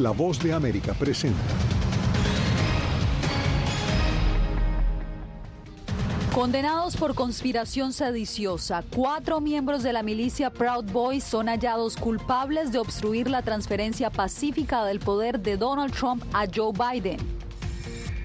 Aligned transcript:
La 0.00 0.12
voz 0.12 0.42
de 0.42 0.54
América 0.54 0.94
presenta. 0.94 1.38
Condenados 6.32 6.96
por 6.96 7.14
conspiración 7.14 7.92
sediciosa, 7.92 8.82
cuatro 8.96 9.42
miembros 9.42 9.82
de 9.82 9.92
la 9.92 10.02
milicia 10.02 10.48
Proud 10.48 10.90
Boys 10.90 11.22
son 11.22 11.48
hallados 11.48 11.98
culpables 11.98 12.72
de 12.72 12.78
obstruir 12.78 13.28
la 13.28 13.42
transferencia 13.42 14.08
pacífica 14.08 14.86
del 14.86 15.00
poder 15.00 15.38
de 15.38 15.58
Donald 15.58 15.92
Trump 15.92 16.24
a 16.32 16.46
Joe 16.46 16.72
Biden. 16.72 17.18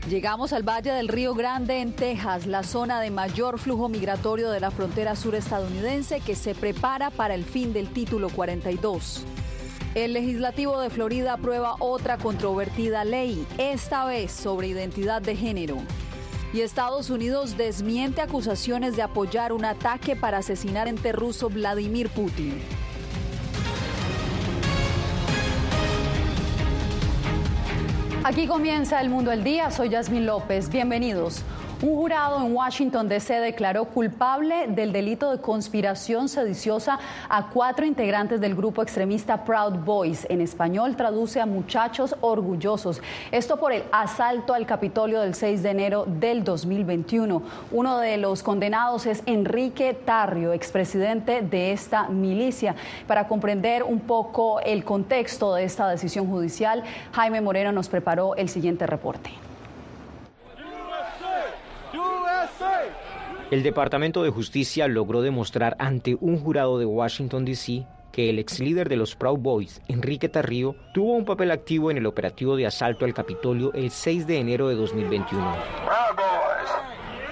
Llegamos 0.09 0.53
al 0.53 0.63
Valle 0.63 0.93
del 0.93 1.09
Río 1.09 1.33
Grande 1.35 1.81
en 1.81 1.91
Texas, 1.93 2.45
la 2.45 2.63
zona 2.63 3.01
de 3.01 3.11
mayor 3.11 3.59
flujo 3.59 3.89
migratorio 3.89 4.49
de 4.49 4.61
la 4.61 4.71
frontera 4.71 5.17
sur 5.17 5.35
estadounidense 5.35 6.21
que 6.21 6.35
se 6.35 6.55
prepara 6.55 7.09
para 7.09 7.35
el 7.35 7.43
fin 7.43 7.73
del 7.73 7.89
título 7.89 8.29
42. 8.29 9.25
El 9.95 10.11
legislativo 10.11 10.77
de 10.81 10.89
Florida 10.89 11.31
aprueba 11.31 11.77
otra 11.79 12.17
controvertida 12.17 13.05
ley, 13.05 13.47
esta 13.57 14.03
vez 14.03 14.29
sobre 14.29 14.67
identidad 14.67 15.21
de 15.21 15.37
género. 15.37 15.77
Y 16.51 16.59
Estados 16.59 17.09
Unidos 17.09 17.55
desmiente 17.55 18.19
acusaciones 18.19 18.97
de 18.97 19.03
apoyar 19.03 19.53
un 19.53 19.63
ataque 19.63 20.17
para 20.17 20.39
asesinar 20.39 20.89
ente 20.89 21.13
ruso 21.13 21.49
Vladimir 21.49 22.09
Putin. 22.09 22.61
Aquí 28.25 28.47
comienza 28.47 28.99
El 28.99 29.09
Mundo 29.09 29.31
del 29.31 29.45
Día. 29.45 29.71
Soy 29.71 29.87
Yasmin 29.87 30.25
López. 30.25 30.67
Bienvenidos. 30.67 31.41
Un 31.81 31.93
jurado 31.93 32.37
en 32.45 32.55
Washington, 32.55 33.09
D.C. 33.09 33.33
declaró 33.41 33.83
culpable 33.83 34.67
del 34.69 34.93
delito 34.93 35.29
de 35.29 35.41
conspiración 35.41 36.29
sediciosa 36.29 36.99
a 37.27 37.49
cuatro 37.49 37.85
integrantes 37.85 38.39
del 38.39 38.55
grupo 38.55 38.81
extremista 38.81 39.43
Proud 39.43 39.79
Boys. 39.83 40.25
En 40.29 40.39
español 40.39 40.95
traduce 40.95 41.41
a 41.41 41.45
muchachos 41.45 42.15
orgullosos. 42.21 43.01
Esto 43.29 43.57
por 43.57 43.73
el 43.73 43.83
asalto 43.91 44.53
al 44.53 44.65
Capitolio 44.65 45.19
del 45.19 45.35
6 45.35 45.63
de 45.63 45.69
enero 45.69 46.05
del 46.07 46.45
2021. 46.45 47.43
Uno 47.71 47.99
de 47.99 48.17
los 48.17 48.41
condenados 48.41 49.05
es 49.05 49.21
Enrique 49.25 49.93
Tarrio, 49.93 50.53
expresidente 50.53 51.41
de 51.41 51.73
esta 51.73 52.07
milicia. 52.07 52.73
Para 53.05 53.27
comprender 53.27 53.83
un 53.83 53.99
poco 53.99 54.61
el 54.61 54.85
contexto 54.85 55.53
de 55.55 55.65
esta 55.65 55.89
decisión 55.89 56.29
judicial, 56.29 56.83
Jaime 57.11 57.41
Moreno 57.41 57.73
nos 57.73 57.89
preparó 57.89 58.35
el 58.37 58.47
siguiente 58.47 58.87
reporte. 58.87 59.44
El 63.51 63.61
Departamento 63.61 64.23
de 64.23 64.31
Justicia 64.31 64.87
logró 64.87 65.21
demostrar 65.21 65.75
ante 65.77 66.17
un 66.19 66.39
jurado 66.39 66.79
de 66.79 66.85
Washington, 66.85 67.45
D.C., 67.45 67.85
que 68.11 68.31
el 68.31 68.39
ex 68.39 68.59
líder 68.59 68.89
de 68.89 68.95
los 68.95 69.15
Proud 69.15 69.37
Boys, 69.37 69.81
Enrique 69.87 70.29
Tarrío, 70.29 70.75
tuvo 70.95 71.13
un 71.13 71.25
papel 71.25 71.51
activo 71.51 71.91
en 71.91 71.97
el 71.97 72.07
operativo 72.07 72.55
de 72.55 72.65
asalto 72.65 73.05
al 73.05 73.13
Capitolio 73.13 73.71
el 73.73 73.91
6 73.91 74.25
de 74.25 74.39
enero 74.39 74.67
de 74.67 74.75
2021. 74.75 75.55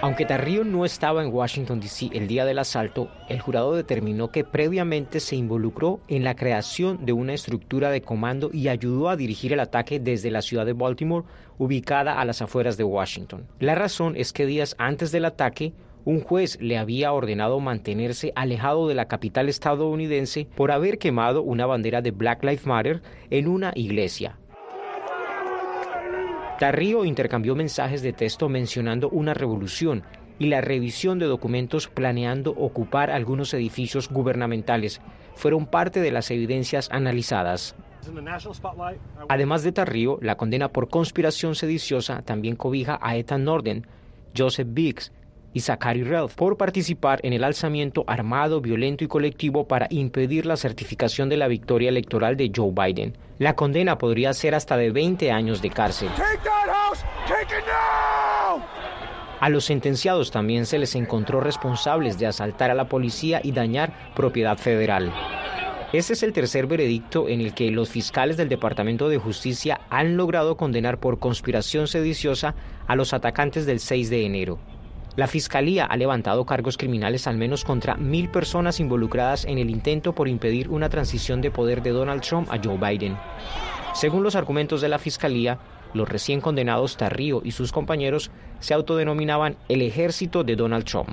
Aunque 0.01 0.25
Tarrío 0.25 0.63
no 0.63 0.85
estaba 0.85 1.23
en 1.23 1.33
Washington, 1.33 1.79
D.C. 1.79 2.09
el 2.13 2.27
día 2.27 2.45
del 2.45 2.59
asalto, 2.59 3.09
el 3.27 3.39
jurado 3.39 3.73
determinó 3.73 4.29
que 4.29 4.43
previamente 4.43 5.19
se 5.19 5.35
involucró 5.35 6.01
en 6.09 6.23
la 6.23 6.35
creación 6.35 7.05
de 7.05 7.13
una 7.13 7.33
estructura 7.33 7.89
de 7.89 8.01
comando 8.01 8.51
y 8.53 8.67
ayudó 8.67 9.09
a 9.09 9.15
dirigir 9.15 9.53
el 9.53 9.61
ataque 9.61 9.99
desde 9.99 10.29
la 10.29 10.43
ciudad 10.43 10.65
de 10.65 10.73
Baltimore, 10.73 11.25
ubicada 11.57 12.19
a 12.19 12.25
las 12.25 12.41
afueras 12.43 12.77
de 12.77 12.83
Washington. 12.83 13.47
La 13.59 13.73
razón 13.73 14.15
es 14.15 14.31
que 14.31 14.45
días 14.45 14.75
antes 14.77 15.11
del 15.11 15.25
ataque, 15.25 15.73
un 16.05 16.21
juez 16.21 16.57
le 16.61 16.77
había 16.77 17.13
ordenado 17.13 17.59
mantenerse 17.59 18.33
alejado 18.35 18.87
de 18.87 18.95
la 18.95 19.07
capital 19.07 19.49
estadounidense 19.49 20.47
por 20.55 20.71
haber 20.71 20.97
quemado 20.97 21.41
una 21.41 21.65
bandera 21.65 22.01
de 22.01 22.11
Black 22.11 22.43
Lives 22.43 22.65
Matter 22.65 23.01
en 23.29 23.47
una 23.47 23.71
iglesia. 23.75 24.37
Tarrío 26.59 27.03
intercambió 27.05 27.55
mensajes 27.55 28.01
de 28.01 28.13
texto 28.13 28.47
mencionando 28.47 29.09
una 29.09 29.33
revolución 29.33 30.03
y 30.39 30.47
la 30.47 30.61
revisión 30.61 31.19
de 31.19 31.25
documentos 31.25 31.87
planeando 31.87 32.51
ocupar 32.51 33.11
algunos 33.11 33.53
edificios 33.53 34.09
gubernamentales 34.09 35.01
fueron 35.35 35.65
parte 35.65 35.99
de 35.99 36.11
las 36.11 36.31
evidencias 36.31 36.89
analizadas. 36.91 37.75
Además 39.29 39.63
de 39.63 39.71
Tarrío, 39.71 40.19
la 40.21 40.35
condena 40.35 40.69
por 40.69 40.89
conspiración 40.89 41.55
sediciosa 41.55 42.21
también 42.23 42.55
cobija 42.55 42.99
a 43.01 43.15
Ethan 43.15 43.45
Norden, 43.45 43.87
Joseph 44.35 44.67
Biggs, 44.71 45.11
y 45.53 45.61
Zachary 45.61 46.03
Relf 46.03 46.35
por 46.35 46.57
participar 46.57 47.19
en 47.23 47.33
el 47.33 47.43
alzamiento 47.43 48.03
armado, 48.07 48.61
violento 48.61 49.03
y 49.03 49.07
colectivo 49.07 49.67
para 49.67 49.87
impedir 49.89 50.45
la 50.45 50.57
certificación 50.57 51.29
de 51.29 51.37
la 51.37 51.47
victoria 51.47 51.89
electoral 51.89 52.37
de 52.37 52.51
Joe 52.55 52.71
Biden. 52.71 53.17
La 53.39 53.55
condena 53.55 53.97
podría 53.97 54.33
ser 54.33 54.55
hasta 54.55 54.77
de 54.77 54.91
20 54.91 55.31
años 55.31 55.61
de 55.61 55.69
cárcel. 55.69 56.09
A 59.39 59.49
los 59.49 59.65
sentenciados 59.65 60.31
también 60.31 60.65
se 60.65 60.79
les 60.79 60.95
encontró 60.95 61.41
responsables 61.41 62.17
de 62.17 62.27
asaltar 62.27 62.71
a 62.71 62.75
la 62.75 62.87
policía 62.87 63.41
y 63.43 63.51
dañar 63.51 64.13
propiedad 64.15 64.57
federal. 64.57 65.11
Este 65.91 66.13
es 66.13 66.23
el 66.23 66.33
tercer 66.33 66.65
veredicto 66.65 67.29
en 67.29 67.41
el 67.41 67.53
que 67.53 67.69
los 67.69 67.89
fiscales 67.89 68.35
del 68.35 68.49
Departamento 68.49 69.09
de 69.09 69.19
Justicia 69.19 69.81
han 69.91 70.17
logrado 70.17 70.57
condenar 70.57 70.99
por 70.99 71.19
conspiración 71.19 71.87
sediciosa 71.87 72.55
a 72.87 72.95
los 72.95 73.13
atacantes 73.13 73.65
del 73.67 73.79
6 73.79 74.09
de 74.09 74.25
enero. 74.25 74.59
La 75.15 75.27
Fiscalía 75.27 75.85
ha 75.85 75.95
levantado 75.95 76.43
cargos 76.43 76.75
criminales 76.75 77.27
al 77.27 77.37
menos 77.37 77.63
contra 77.63 77.95
mil 77.97 78.29
personas 78.29 78.79
involucradas 78.79 79.45
en 79.45 79.59
el 79.59 79.69
intento 79.69 80.15
por 80.15 80.27
impedir 80.27 80.69
una 80.69 80.89
transición 80.89 81.39
de 81.39 81.51
poder 81.51 81.83
de 81.83 81.91
Donald 81.91 82.23
Trump 82.23 82.49
a 82.51 82.57
Joe 82.57 82.79
Biden. 82.79 83.15
Según 83.93 84.23
los 84.23 84.35
argumentos 84.35 84.81
de 84.81 84.89
la 84.89 84.97
Fiscalía, 84.97 85.59
los 85.93 86.09
recién 86.09 86.41
condenados 86.41 86.97
Tarrío 86.97 87.43
y 87.45 87.51
sus 87.51 87.71
compañeros 87.71 88.31
se 88.59 88.73
autodenominaban 88.73 89.55
el 89.69 89.83
ejército 89.83 90.43
de 90.43 90.55
Donald 90.55 90.85
Trump. 90.85 91.09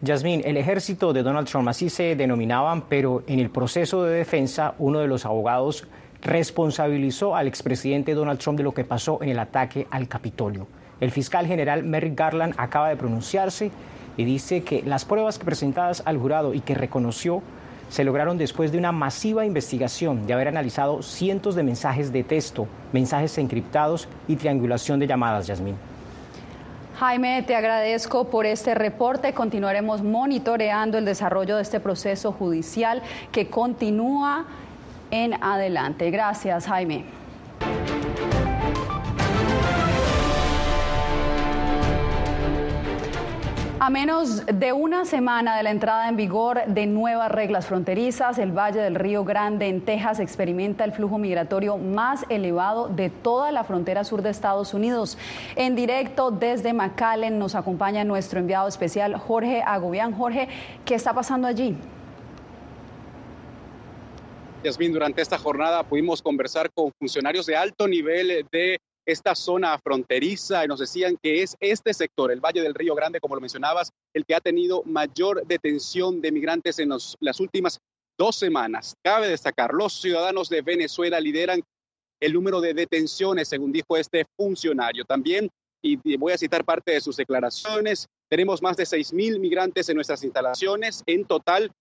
Yasmín, 0.00 0.40
el 0.46 0.56
ejército 0.56 1.12
de 1.12 1.22
Donald 1.22 1.46
Trump 1.46 1.68
así 1.68 1.90
se 1.90 2.16
denominaban, 2.16 2.88
pero 2.88 3.24
en 3.26 3.40
el 3.40 3.50
proceso 3.50 4.04
de 4.04 4.16
defensa 4.16 4.74
uno 4.78 5.00
de 5.00 5.06
los 5.06 5.26
abogados 5.26 5.86
responsabilizó 6.22 7.36
al 7.36 7.46
expresidente 7.46 8.14
Donald 8.14 8.38
Trump 8.38 8.56
de 8.56 8.64
lo 8.64 8.72
que 8.72 8.84
pasó 8.84 9.18
en 9.22 9.28
el 9.28 9.38
ataque 9.38 9.86
al 9.90 10.08
Capitolio. 10.08 10.66
El 11.02 11.10
fiscal 11.10 11.48
general 11.48 11.82
Merrick 11.82 12.16
Garland 12.16 12.54
acaba 12.58 12.88
de 12.88 12.94
pronunciarse 12.94 13.72
y 14.16 14.22
dice 14.24 14.62
que 14.62 14.84
las 14.84 15.04
pruebas 15.04 15.40
presentadas 15.40 16.00
al 16.06 16.16
jurado 16.16 16.54
y 16.54 16.60
que 16.60 16.76
reconoció 16.76 17.42
se 17.88 18.04
lograron 18.04 18.38
después 18.38 18.70
de 18.70 18.78
una 18.78 18.92
masiva 18.92 19.44
investigación 19.44 20.28
de 20.28 20.32
haber 20.32 20.46
analizado 20.46 21.02
cientos 21.02 21.56
de 21.56 21.64
mensajes 21.64 22.12
de 22.12 22.22
texto, 22.22 22.68
mensajes 22.92 23.36
encriptados 23.38 24.06
y 24.28 24.36
triangulación 24.36 25.00
de 25.00 25.08
llamadas, 25.08 25.48
Yasmín. 25.48 25.74
Jaime, 27.00 27.42
te 27.42 27.56
agradezco 27.56 28.28
por 28.28 28.46
este 28.46 28.76
reporte. 28.76 29.34
Continuaremos 29.34 30.04
monitoreando 30.04 30.98
el 30.98 31.04
desarrollo 31.04 31.56
de 31.56 31.62
este 31.62 31.80
proceso 31.80 32.30
judicial 32.30 33.02
que 33.32 33.48
continúa 33.48 34.44
en 35.10 35.34
adelante. 35.42 36.12
Gracias, 36.12 36.66
Jaime. 36.68 37.21
A 43.84 43.90
menos 43.90 44.46
de 44.46 44.72
una 44.72 45.04
semana 45.04 45.56
de 45.56 45.64
la 45.64 45.72
entrada 45.72 46.08
en 46.08 46.14
vigor 46.14 46.66
de 46.68 46.86
nuevas 46.86 47.32
reglas 47.32 47.66
fronterizas, 47.66 48.38
el 48.38 48.56
Valle 48.56 48.80
del 48.80 48.94
Río 48.94 49.24
Grande 49.24 49.66
en 49.66 49.80
Texas 49.80 50.20
experimenta 50.20 50.84
el 50.84 50.92
flujo 50.92 51.18
migratorio 51.18 51.78
más 51.78 52.24
elevado 52.28 52.86
de 52.86 53.10
toda 53.10 53.50
la 53.50 53.64
frontera 53.64 54.04
sur 54.04 54.22
de 54.22 54.30
Estados 54.30 54.72
Unidos. 54.72 55.18
En 55.56 55.74
directo 55.74 56.30
desde 56.30 56.72
McAllen 56.72 57.40
nos 57.40 57.56
acompaña 57.56 58.04
nuestro 58.04 58.38
enviado 58.38 58.68
especial 58.68 59.16
Jorge 59.16 59.64
Agobián. 59.66 60.12
Jorge, 60.12 60.48
¿qué 60.84 60.94
está 60.94 61.12
pasando 61.12 61.48
allí? 61.48 61.76
Yasmin, 64.62 64.92
durante 64.92 65.22
esta 65.22 65.38
jornada 65.38 65.82
pudimos 65.82 66.22
conversar 66.22 66.70
con 66.72 66.92
funcionarios 67.00 67.46
de 67.46 67.56
alto 67.56 67.88
nivel 67.88 68.46
de 68.52 68.78
esta 69.06 69.34
zona 69.34 69.78
fronteriza 69.78 70.64
y 70.64 70.68
nos 70.68 70.80
decían 70.80 71.16
que 71.22 71.42
es 71.42 71.56
este 71.60 71.92
sector, 71.92 72.30
el 72.30 72.40
Valle 72.40 72.62
del 72.62 72.74
Río 72.74 72.94
Grande, 72.94 73.20
como 73.20 73.34
lo 73.34 73.40
mencionabas, 73.40 73.90
el 74.14 74.24
que 74.24 74.34
ha 74.34 74.40
tenido 74.40 74.82
mayor 74.84 75.46
detención 75.46 76.20
de 76.20 76.32
migrantes 76.32 76.78
en 76.78 76.90
las 76.90 77.40
últimas 77.40 77.80
dos 78.18 78.36
semanas. 78.36 78.94
Cabe 79.02 79.28
destacar, 79.28 79.72
los 79.72 80.00
ciudadanos 80.00 80.48
de 80.48 80.62
Venezuela 80.62 81.20
lideran 81.20 81.62
el 82.20 82.32
número 82.32 82.60
de 82.60 82.74
detenciones, 82.74 83.48
según 83.48 83.72
dijo 83.72 83.96
este 83.96 84.24
funcionario. 84.36 85.04
También, 85.04 85.50
y 85.82 85.96
voy 86.16 86.32
a 86.32 86.38
citar 86.38 86.64
parte 86.64 86.92
de 86.92 87.00
sus 87.00 87.16
declaraciones, 87.16 88.06
tenemos 88.28 88.62
más 88.62 88.76
de 88.76 88.84
6.000 88.84 89.40
migrantes 89.40 89.88
en 89.88 89.96
nuestras 89.96 90.22
instalaciones. 90.22 91.02
En 91.06 91.24
total, 91.24 91.72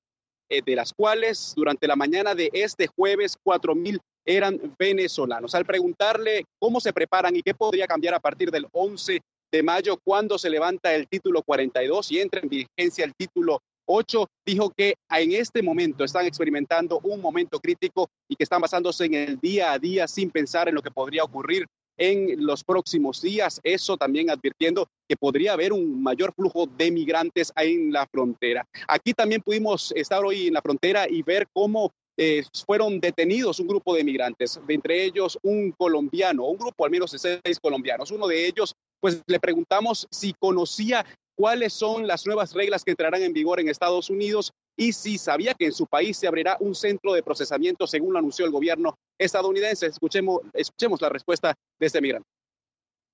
eh, 0.49 0.61
de 0.65 0.75
las 0.75 0.91
cuales 0.91 1.53
durante 1.55 1.87
la 1.87 1.95
mañana 1.95 2.35
de 2.35 2.49
este 2.51 2.87
jueves 2.87 3.37
4.000 3.45 4.01
eran 4.25 4.75
venezolanos. 4.77 5.55
Al 5.55 5.65
preguntarle 5.65 6.45
cómo 6.59 6.79
se 6.79 6.93
preparan 6.93 7.35
y 7.35 7.41
qué 7.41 7.53
podría 7.53 7.87
cambiar 7.87 8.13
a 8.13 8.19
partir 8.19 8.51
del 8.51 8.67
11 8.71 9.21
de 9.51 9.63
mayo, 9.63 9.97
cuando 10.03 10.37
se 10.37 10.49
levanta 10.49 10.93
el 10.93 11.07
título 11.07 11.43
42 11.43 12.11
y 12.11 12.19
entra 12.19 12.39
en 12.41 12.49
vigencia 12.49 13.03
el 13.03 13.13
título 13.15 13.61
8 13.85 14.27
dijo 14.45 14.71
que 14.75 14.95
en 15.09 15.33
este 15.33 15.61
momento 15.61 16.03
están 16.03 16.25
experimentando 16.25 16.99
un 17.03 17.19
momento 17.19 17.59
crítico 17.59 18.09
y 18.29 18.35
que 18.35 18.43
están 18.43 18.61
basándose 18.61 19.05
en 19.05 19.13
el 19.15 19.39
día 19.39 19.73
a 19.73 19.79
día 19.79 20.07
sin 20.07 20.31
pensar 20.31 20.69
en 20.69 20.75
lo 20.75 20.81
que 20.81 20.91
podría 20.91 21.23
ocurrir 21.23 21.65
en 21.97 22.45
los 22.45 22.63
próximos 22.63 23.21
días. 23.21 23.59
Eso 23.63 23.97
también 23.97 24.29
advirtiendo 24.29 24.87
que 25.07 25.17
podría 25.17 25.53
haber 25.53 25.73
un 25.73 26.01
mayor 26.01 26.33
flujo 26.33 26.65
de 26.65 26.89
migrantes 26.89 27.51
en 27.55 27.91
la 27.91 28.07
frontera. 28.07 28.65
Aquí 28.87 29.13
también 29.13 29.41
pudimos 29.41 29.91
estar 29.95 30.23
hoy 30.23 30.47
en 30.47 30.53
la 30.53 30.61
frontera 30.61 31.07
y 31.09 31.21
ver 31.21 31.47
cómo 31.53 31.91
eh, 32.17 32.43
fueron 32.65 32.99
detenidos 32.99 33.59
un 33.59 33.67
grupo 33.67 33.95
de 33.95 34.03
migrantes, 34.03 34.59
entre 34.67 35.03
ellos 35.05 35.39
un 35.43 35.71
colombiano, 35.71 36.45
un 36.45 36.57
grupo 36.57 36.85
al 36.85 36.91
menos 36.91 37.11
de 37.11 37.19
seis 37.19 37.59
colombianos. 37.59 38.11
Uno 38.11 38.27
de 38.27 38.45
ellos, 38.47 38.75
pues 38.99 39.21
le 39.25 39.39
preguntamos 39.39 40.07
si 40.11 40.33
conocía 40.33 41.05
cuáles 41.35 41.73
son 41.73 42.05
las 42.05 42.25
nuevas 42.25 42.53
reglas 42.53 42.83
que 42.83 42.91
entrarán 42.91 43.23
en 43.23 43.33
vigor 43.33 43.59
en 43.59 43.69
Estados 43.69 44.09
Unidos 44.09 44.51
y 44.77 44.93
si 44.93 45.17
sabía 45.17 45.53
que 45.53 45.65
en 45.65 45.73
su 45.73 45.87
país 45.87 46.17
se 46.17 46.27
abrirá 46.27 46.57
un 46.59 46.75
centro 46.75 47.13
de 47.13 47.23
procesamiento 47.23 47.87
según 47.87 48.13
lo 48.13 48.19
anunció 48.19 48.45
el 48.45 48.51
gobierno 48.51 48.95
estadounidense. 49.17 49.87
Escuchemos, 49.87 50.41
escuchemos 50.53 51.01
la 51.01 51.09
respuesta 51.09 51.55
de 51.79 51.87
este 51.87 52.01
migrante. 52.01 52.27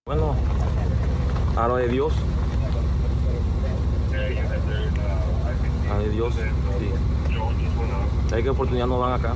Bueno, 0.05 0.35
a 1.55 1.67
lo 1.67 1.77
de 1.77 1.88
Dios. 1.88 2.13
A 5.89 5.99
de 5.99 6.09
Dios. 6.09 6.33
Hay 8.31 8.44
que 8.44 8.50
oportunidad 8.50 8.88
no 8.88 9.00
van 9.00 9.13
acá. 9.13 9.34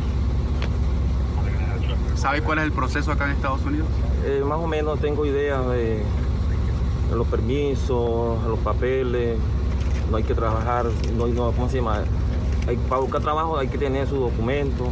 ¿Sabe 2.15 2.41
cuál 2.41 2.59
es 2.59 2.65
el 2.65 2.71
proceso 2.71 3.11
acá 3.11 3.25
en 3.25 3.31
Estados 3.31 3.63
Unidos? 3.63 3.87
Eh, 4.25 4.43
más 4.45 4.59
o 4.59 4.67
menos 4.67 4.99
tengo 4.99 5.25
idea 5.25 5.59
de 5.61 6.03
los 7.11 7.27
permisos, 7.27 8.43
los 8.43 8.59
papeles, 8.59 9.37
no 10.09 10.17
hay 10.17 10.23
que 10.23 10.35
trabajar, 10.35 10.85
no, 11.15 11.27
no 11.27 11.51
¿cómo 11.51 11.69
se 11.69 11.77
llama? 11.77 12.03
Hay, 12.67 12.77
para 12.89 13.01
buscar 13.01 13.21
trabajo 13.21 13.57
hay 13.57 13.67
que 13.67 13.77
tener 13.77 14.07
su 14.07 14.17
documento. 14.17 14.91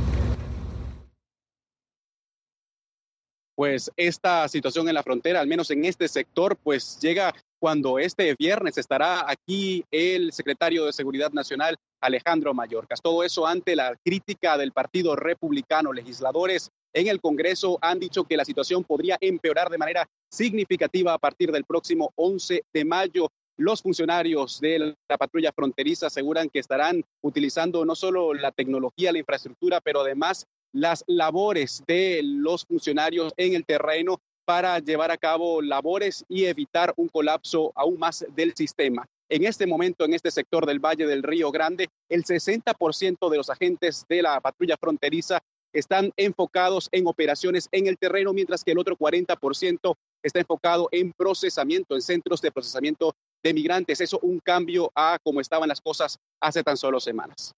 Pues 3.56 3.92
esta 3.98 4.48
situación 4.48 4.88
en 4.88 4.96
la 4.96 5.04
frontera, 5.04 5.42
al 5.42 5.48
menos 5.48 5.70
en 5.70 5.84
este 5.84 6.08
sector, 6.08 6.56
pues 6.56 6.98
llega 7.02 7.34
cuando 7.60 8.00
este 8.00 8.34
viernes 8.40 8.78
estará 8.78 9.30
aquí 9.30 9.86
el 9.92 10.32
secretario 10.32 10.86
de 10.86 10.94
Seguridad 10.94 11.32
Nacional, 11.32 11.78
Alejandro 12.02 12.54
Mayorkas. 12.54 13.02
Todo 13.02 13.24
eso 13.24 13.46
ante 13.46 13.76
la 13.76 13.96
crítica 14.04 14.58
del 14.58 14.72
Partido 14.72 15.16
Republicano. 15.16 15.94
Legisladores 15.94 16.72
en 16.94 17.08
el 17.08 17.22
Congreso 17.22 17.78
han 17.82 18.00
dicho 18.00 18.24
que 18.24 18.38
la 18.38 18.46
situación 18.46 18.84
podría 18.84 19.18
empeorar 19.22 19.70
de 19.70 19.78
manera 19.78 20.08
significativa 20.32 21.14
a 21.14 21.20
partir 21.20 21.52
del 21.52 21.66
próximo 21.66 22.12
11 22.16 22.64
de 22.74 22.86
mayo. 22.86 23.30
Los 23.58 23.82
funcionarios 23.82 24.60
de 24.62 24.96
la 25.08 25.18
patrulla 25.18 25.52
fronteriza 25.52 26.08
aseguran 26.08 26.50
que 26.50 26.60
estarán 26.60 27.04
utilizando 27.22 27.84
no 27.84 27.94
solo 27.96 28.34
la 28.34 28.52
tecnología, 28.52 29.12
la 29.12 29.20
infraestructura, 29.20 29.82
pero 29.82 30.02
además 30.02 30.46
las 30.72 31.04
labores 31.08 31.84
de 31.88 32.22
los 32.24 32.66
funcionarios 32.66 33.34
en 33.38 33.56
el 33.56 33.66
terreno 33.66 34.22
para 34.50 34.80
llevar 34.80 35.12
a 35.12 35.18
cabo 35.20 35.62
labores 35.62 36.26
y 36.28 36.46
evitar 36.46 36.92
un 36.98 37.08
colapso 37.08 37.72
aún 37.76 38.00
más 38.00 38.26
del 38.34 38.56
sistema. 38.56 39.06
En 39.30 39.46
este 39.46 39.68
momento, 39.68 40.06
en 40.06 40.16
este 40.16 40.32
sector 40.32 40.66
del 40.66 40.80
Valle 40.80 41.06
del 41.06 41.22
Río 41.22 41.52
Grande, 41.52 41.88
el 42.10 42.24
60% 42.24 43.30
de 43.30 43.38
los 43.38 43.52
agentes 43.52 44.08
de 44.10 44.24
la 44.24 44.42
patrulla 44.42 44.76
fronteriza 44.76 45.38
están 45.72 46.12
enfocados 46.18 46.90
en 46.92 47.06
operaciones 47.06 47.70
en 47.72 47.86
el 47.86 48.00
terreno, 48.00 48.34
mientras 48.34 48.64
que 48.64 48.72
el 48.72 48.80
otro 48.80 48.98
40% 48.98 49.94
está 50.24 50.40
enfocado 50.40 50.90
en 50.92 51.14
procesamiento, 51.14 51.94
en 51.94 52.02
centros 52.02 52.42
de 52.42 52.52
procesamiento 52.52 53.14
de 53.44 53.54
migrantes. 53.54 54.02
Eso 54.02 54.18
un 54.24 54.40
cambio 54.40 54.92
a 54.96 55.20
cómo 55.22 55.42
estaban 55.42 55.70
las 55.70 55.80
cosas 55.80 56.18
hace 56.42 56.64
tan 56.64 56.76
solo 56.76 57.00
semanas. 57.00 57.54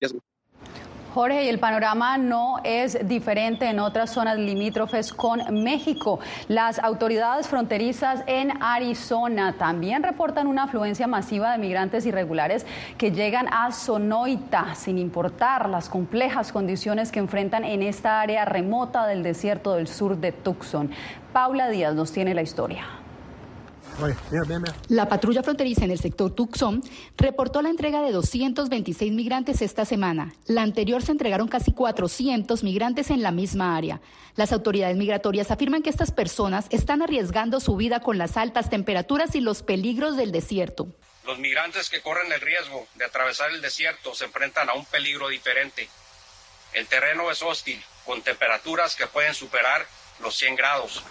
Jorge, 1.13 1.43
y 1.43 1.49
el 1.49 1.59
panorama 1.59 2.17
no 2.17 2.59
es 2.63 3.07
diferente 3.07 3.65
en 3.67 3.79
otras 3.79 4.11
zonas 4.11 4.37
limítrofes 4.37 5.11
con 5.11 5.41
México. 5.61 6.19
Las 6.47 6.79
autoridades 6.79 7.47
fronterizas 7.47 8.23
en 8.27 8.51
Arizona 8.61 9.55
también 9.57 10.03
reportan 10.03 10.47
una 10.47 10.63
afluencia 10.63 11.07
masiva 11.07 11.51
de 11.51 11.57
migrantes 11.57 12.05
irregulares 12.05 12.65
que 12.97 13.11
llegan 13.11 13.47
a 13.51 13.71
Sonoita, 13.71 14.73
sin 14.75 14.97
importar 14.97 15.67
las 15.67 15.89
complejas 15.89 16.51
condiciones 16.51 17.11
que 17.11 17.19
enfrentan 17.19 17.65
en 17.65 17.81
esta 17.81 18.21
área 18.21 18.45
remota 18.45 19.05
del 19.05 19.21
desierto 19.21 19.73
del 19.73 19.87
sur 19.87 20.17
de 20.17 20.31
Tucson. 20.31 20.91
Paula 21.33 21.67
Díaz 21.67 21.93
nos 21.93 22.11
tiene 22.11 22.33
la 22.33 22.41
historia. 22.41 23.00
La 24.89 25.07
patrulla 25.07 25.43
fronteriza 25.43 25.85
en 25.85 25.91
el 25.91 25.99
sector 25.99 26.33
Tucson 26.33 26.81
reportó 27.17 27.61
la 27.61 27.69
entrega 27.69 28.01
de 28.01 28.11
226 28.11 29.11
migrantes 29.11 29.61
esta 29.61 29.85
semana. 29.85 30.33
La 30.45 30.61
anterior 30.61 31.01
se 31.01 31.11
entregaron 31.11 31.47
casi 31.47 31.73
400 31.73 32.63
migrantes 32.63 33.09
en 33.09 33.21
la 33.21 33.31
misma 33.31 33.75
área. 33.77 34.01
Las 34.35 34.53
autoridades 34.53 34.97
migratorias 34.97 35.51
afirman 35.51 35.83
que 35.83 35.89
estas 35.89 36.11
personas 36.11 36.67
están 36.69 37.01
arriesgando 37.01 37.59
su 37.59 37.75
vida 37.75 37.99
con 37.99 38.17
las 38.17 38.37
altas 38.37 38.69
temperaturas 38.69 39.35
y 39.35 39.41
los 39.41 39.63
peligros 39.63 40.17
del 40.17 40.31
desierto. 40.31 40.87
Los 41.25 41.37
migrantes 41.37 41.89
que 41.89 42.01
corren 42.01 42.31
el 42.31 42.41
riesgo 42.41 42.87
de 42.95 43.05
atravesar 43.05 43.51
el 43.51 43.61
desierto 43.61 44.15
se 44.15 44.25
enfrentan 44.25 44.69
a 44.69 44.73
un 44.73 44.85
peligro 44.85 45.27
diferente. 45.27 45.87
El 46.73 46.87
terreno 46.87 47.29
es 47.29 47.41
hostil, 47.41 47.81
con 48.05 48.21
temperaturas 48.21 48.95
que 48.95 49.07
pueden 49.07 49.33
superar 49.35 49.85
los 50.21 50.35
100 50.35 50.55
grados 50.55 51.03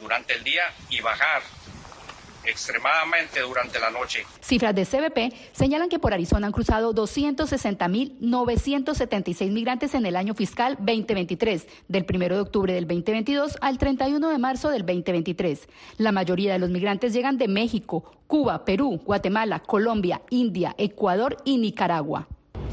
durante 0.00 0.34
el 0.34 0.44
día 0.44 0.62
y 0.90 1.00
bajar 1.00 1.42
extremadamente 2.48 3.40
durante 3.40 3.78
la 3.78 3.90
noche. 3.90 4.24
Cifras 4.40 4.74
de 4.74 4.84
CBP 4.84 5.32
señalan 5.52 5.88
que 5.88 5.98
por 5.98 6.14
Arizona 6.14 6.46
han 6.46 6.52
cruzado 6.52 6.94
260.976 6.94 9.50
migrantes 9.50 9.94
en 9.94 10.06
el 10.06 10.16
año 10.16 10.34
fiscal 10.34 10.76
2023, 10.78 11.66
del 11.88 12.06
1 12.08 12.28
de 12.28 12.40
octubre 12.40 12.72
del 12.72 12.86
2022 12.86 13.58
al 13.60 13.76
31 13.78 14.28
de 14.28 14.38
marzo 14.38 14.70
del 14.70 14.86
2023. 14.86 15.68
La 15.98 16.12
mayoría 16.12 16.52
de 16.52 16.58
los 16.58 16.70
migrantes 16.70 17.12
llegan 17.12 17.36
de 17.38 17.48
México, 17.48 18.12
Cuba, 18.26 18.64
Perú, 18.64 19.00
Guatemala, 19.04 19.60
Colombia, 19.60 20.22
India, 20.30 20.74
Ecuador 20.78 21.36
y 21.44 21.58
Nicaragua. 21.58 22.28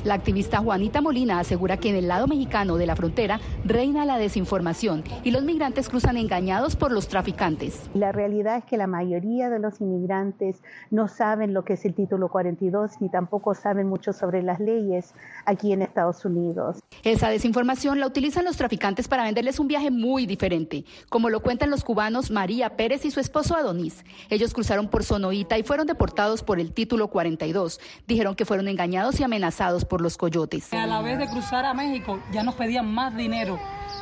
La 0.05 0.13
activista 0.13 0.59
Juanita 0.59 1.01
Molina 1.01 1.39
asegura 1.39 1.77
que 1.77 1.89
en 1.89 1.95
el 1.95 2.07
lado 2.07 2.27
mexicano 2.27 2.77
de 2.77 2.85
la 2.85 2.95
frontera 2.95 3.39
reina 3.63 4.05
la 4.05 4.19
desinformación 4.19 5.03
y 5.23 5.31
los 5.31 5.41
migrantes 5.41 5.89
cruzan 5.89 6.15
engañados 6.15 6.75
por 6.75 6.91
los 6.91 7.07
traficantes. 7.07 7.89
La 7.95 8.11
realidad 8.11 8.57
es 8.57 8.65
que 8.65 8.77
la 8.77 8.85
mayoría 8.85 9.49
de 9.49 9.57
los 9.57 9.81
inmigrantes 9.81 10.61
no 10.91 11.07
saben 11.07 11.55
lo 11.55 11.65
que 11.65 11.73
es 11.73 11.85
el 11.85 11.95
título 11.95 12.29
42 12.29 13.01
ni 13.01 13.09
tampoco 13.09 13.55
saben 13.55 13.89
mucho 13.89 14.13
sobre 14.13 14.43
las 14.43 14.59
leyes 14.59 15.15
aquí 15.43 15.73
en 15.73 15.81
Estados 15.81 16.23
Unidos. 16.23 16.83
Esa 17.01 17.29
desinformación 17.29 17.99
la 17.99 18.05
utilizan 18.05 18.45
los 18.45 18.57
traficantes 18.57 19.07
para 19.07 19.23
venderles 19.23 19.59
un 19.59 19.67
viaje 19.67 19.89
muy 19.89 20.27
diferente, 20.27 20.85
como 21.09 21.31
lo 21.31 21.41
cuentan 21.41 21.71
los 21.71 21.83
cubanos 21.83 22.29
María 22.29 22.77
Pérez 22.77 23.05
y 23.05 23.11
su 23.11 23.19
esposo 23.19 23.55
Adonis. 23.55 24.05
Ellos 24.29 24.53
cruzaron 24.53 24.87
por 24.87 25.03
Sonoita 25.03 25.57
y 25.57 25.63
fueron 25.63 25.87
deportados 25.87 26.43
por 26.43 26.59
el 26.59 26.73
título 26.73 27.07
42. 27.07 27.79
Dijeron 28.05 28.35
que 28.35 28.45
fueron 28.45 28.67
engañados 28.67 29.19
y 29.19 29.23
amenazados 29.23 29.83
por 29.83 29.94
los 30.01 30.17
coyotes. 30.17 30.71
A 30.73 30.85
la 30.85 31.01
vez 31.01 31.17
de 31.17 31.27
cruzar 31.27 31.65
a 31.65 31.73
México 31.73 32.19
ya 32.31 32.43
nos 32.43 32.55
pedían 32.55 32.93
más 32.93 33.15
dinero 33.15 33.59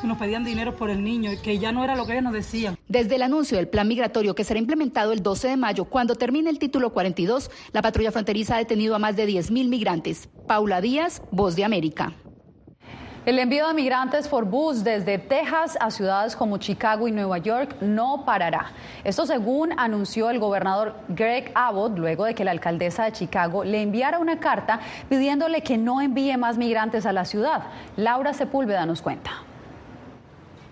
nos 0.07 0.17
pedían 0.17 0.43
dinero 0.43 0.75
por 0.75 0.89
el 0.89 1.03
niño, 1.03 1.31
que 1.41 1.59
ya 1.59 1.71
no 1.71 1.83
era 1.83 1.95
lo 1.95 2.05
que 2.05 2.13
ellos 2.13 2.23
nos 2.23 2.33
decían. 2.33 2.77
Desde 2.87 3.15
el 3.15 3.21
anuncio 3.21 3.57
del 3.57 3.67
plan 3.67 3.87
migratorio 3.87 4.35
que 4.35 4.43
será 4.43 4.59
implementado 4.59 5.11
el 5.11 5.23
12 5.23 5.49
de 5.49 5.57
mayo, 5.57 5.85
cuando 5.85 6.15
termine 6.15 6.49
el 6.49 6.59
título 6.59 6.91
42, 6.91 7.49
la 7.71 7.81
patrulla 7.81 8.11
fronteriza 8.11 8.55
ha 8.55 8.59
detenido 8.59 8.95
a 8.95 8.99
más 8.99 9.15
de 9.15 9.27
10.000 9.27 9.67
migrantes. 9.69 10.29
Paula 10.47 10.81
Díaz, 10.81 11.21
Voz 11.31 11.55
de 11.55 11.63
América. 11.63 12.13
El 13.25 13.39
envío 13.39 13.69
de 13.69 13.73
migrantes 13.73 14.27
por 14.27 14.43
bus 14.43 14.83
desde 14.83 15.17
Texas 15.17 15.77
a 15.79 15.89
ciudades 15.91 16.35
como 16.35 16.57
Chicago 16.57 17.07
y 17.07 17.11
Nueva 17.13 17.37
York 17.37 17.73
no 17.79 18.25
parará. 18.25 18.73
Esto 19.05 19.25
según 19.25 19.71
anunció 19.79 20.29
el 20.29 20.39
gobernador 20.39 20.93
Greg 21.07 21.49
Abbott 21.55 21.97
luego 21.97 22.25
de 22.25 22.35
que 22.35 22.43
la 22.43 22.51
alcaldesa 22.51 23.05
de 23.05 23.13
Chicago 23.13 23.63
le 23.63 23.81
enviara 23.81 24.19
una 24.19 24.41
carta 24.41 24.81
pidiéndole 25.07 25.61
que 25.61 25.77
no 25.77 26.01
envíe 26.01 26.35
más 26.35 26.57
migrantes 26.57 27.05
a 27.05 27.13
la 27.13 27.23
ciudad. 27.23 27.63
Laura 27.95 28.33
Sepúlveda 28.33 28.85
nos 28.85 29.01
cuenta. 29.01 29.31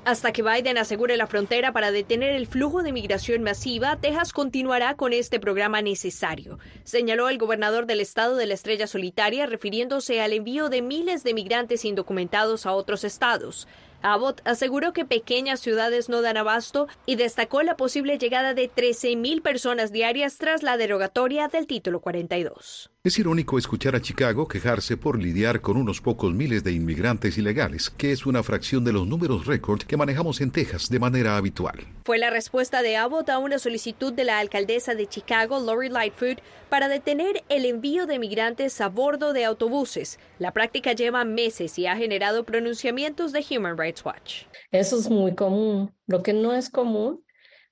Hasta 0.04 0.34
que 0.34 0.42
Biden 0.42 0.80
asegure 0.80 1.16
la 1.16 1.28
frontera 1.28 1.74
para 1.74 1.92
detener 1.92 2.32
el 2.32 2.48
flujo 2.48 2.82
de 2.82 2.92
migración 2.92 3.44
masiva, 3.44 3.98
Texas 3.98 4.34
continuará 4.34 4.96
con 4.96 5.14
este 5.14 5.40
programa 5.40 5.84
necesario, 5.84 6.58
señaló 6.84 7.30
el 7.30 7.38
gobernador 7.38 7.86
del 7.86 8.02
estado 8.02 8.36
de 8.36 8.48
la 8.48 8.56
Estrella 8.56 8.88
Solitaria, 8.88 9.46
refiriéndose 9.46 10.20
al 10.20 10.34
envío 10.34 10.70
de 10.70 10.82
miles 10.82 11.24
de 11.24 11.36
migrantes 11.36 11.86
indocumentados 11.86 12.66
a 12.66 12.74
otros 12.74 13.04
estados. 13.04 13.68
Abbott 14.02 14.42
aseguró 14.44 14.92
que 14.92 15.06
pequeñas 15.06 15.60
ciudades 15.60 16.10
no 16.10 16.24
dan 16.24 16.38
abasto 16.38 16.88
y 17.06 17.16
destacó 17.16 17.62
la 17.62 17.78
posible 17.78 18.18
llegada 18.18 18.56
de 18.56 18.72
13.000 18.72 19.44
personas 19.44 19.92
diarias 19.92 20.40
tras 20.40 20.64
la 20.64 20.78
derogatoria 20.78 21.48
del 21.48 21.68
título 21.68 22.00
42. 22.00 22.91
Es 23.04 23.18
irónico 23.18 23.58
escuchar 23.58 23.96
a 23.96 24.00
Chicago 24.00 24.48
quejarse 24.48 24.96
por 24.96 25.18
lidiar 25.18 25.62
con 25.62 25.76
unos 25.76 26.02
pocos 26.02 26.36
miles 26.36 26.64
de 26.64 26.72
inmigrantes 26.72 27.36
ilegales, 27.40 27.90
que 27.90 28.12
es 28.12 28.28
una 28.28 28.44
fracción 28.44 28.84
de 28.84 28.94
los 28.94 29.08
números 29.08 29.48
récord 29.48 29.82
que 29.82 29.98
manejamos 29.98 30.40
en 30.40 30.52
Texas 30.52 30.88
de 30.88 31.00
manera 31.00 31.36
habitual. 31.36 31.80
Fue 32.06 32.20
la 32.20 32.30
respuesta 32.30 32.84
de 32.84 32.98
Abbott 32.98 33.30
a 33.32 33.40
una 33.40 33.58
solicitud 33.58 34.14
de 34.14 34.24
la 34.24 34.38
alcaldesa 34.38 34.94
de 34.94 35.08
Chicago, 35.08 35.60
Lori 35.60 35.90
Lightfoot, 35.90 36.44
para 36.70 36.90
detener 36.90 37.44
el 37.50 37.66
envío 37.66 38.06
de 38.06 38.20
migrantes 38.20 38.80
a 38.82 38.90
bordo 38.90 39.34
de 39.34 39.46
autobuses. 39.46 40.20
La 40.38 40.54
práctica 40.54 40.94
lleva 40.94 41.26
meses 41.26 41.80
y 41.80 41.88
ha 41.88 41.98
generado 41.98 42.44
pronunciamientos 42.44 43.32
de 43.32 43.44
Human 43.50 43.80
Rights 43.80 44.06
Watch. 44.06 44.44
Eso 44.70 45.00
es 45.00 45.10
muy 45.10 45.34
común. 45.34 45.92
Lo 46.06 46.22
que 46.22 46.34
no 46.34 46.54
es 46.54 46.70
común 46.70 47.26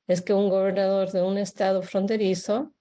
es 0.07 0.24
que 0.24 0.33
un 0.33 0.50
gobernador 0.50 1.12
de 1.12 1.21
un 1.21 1.38
estado 1.38 1.83
fronterizo 1.83 2.74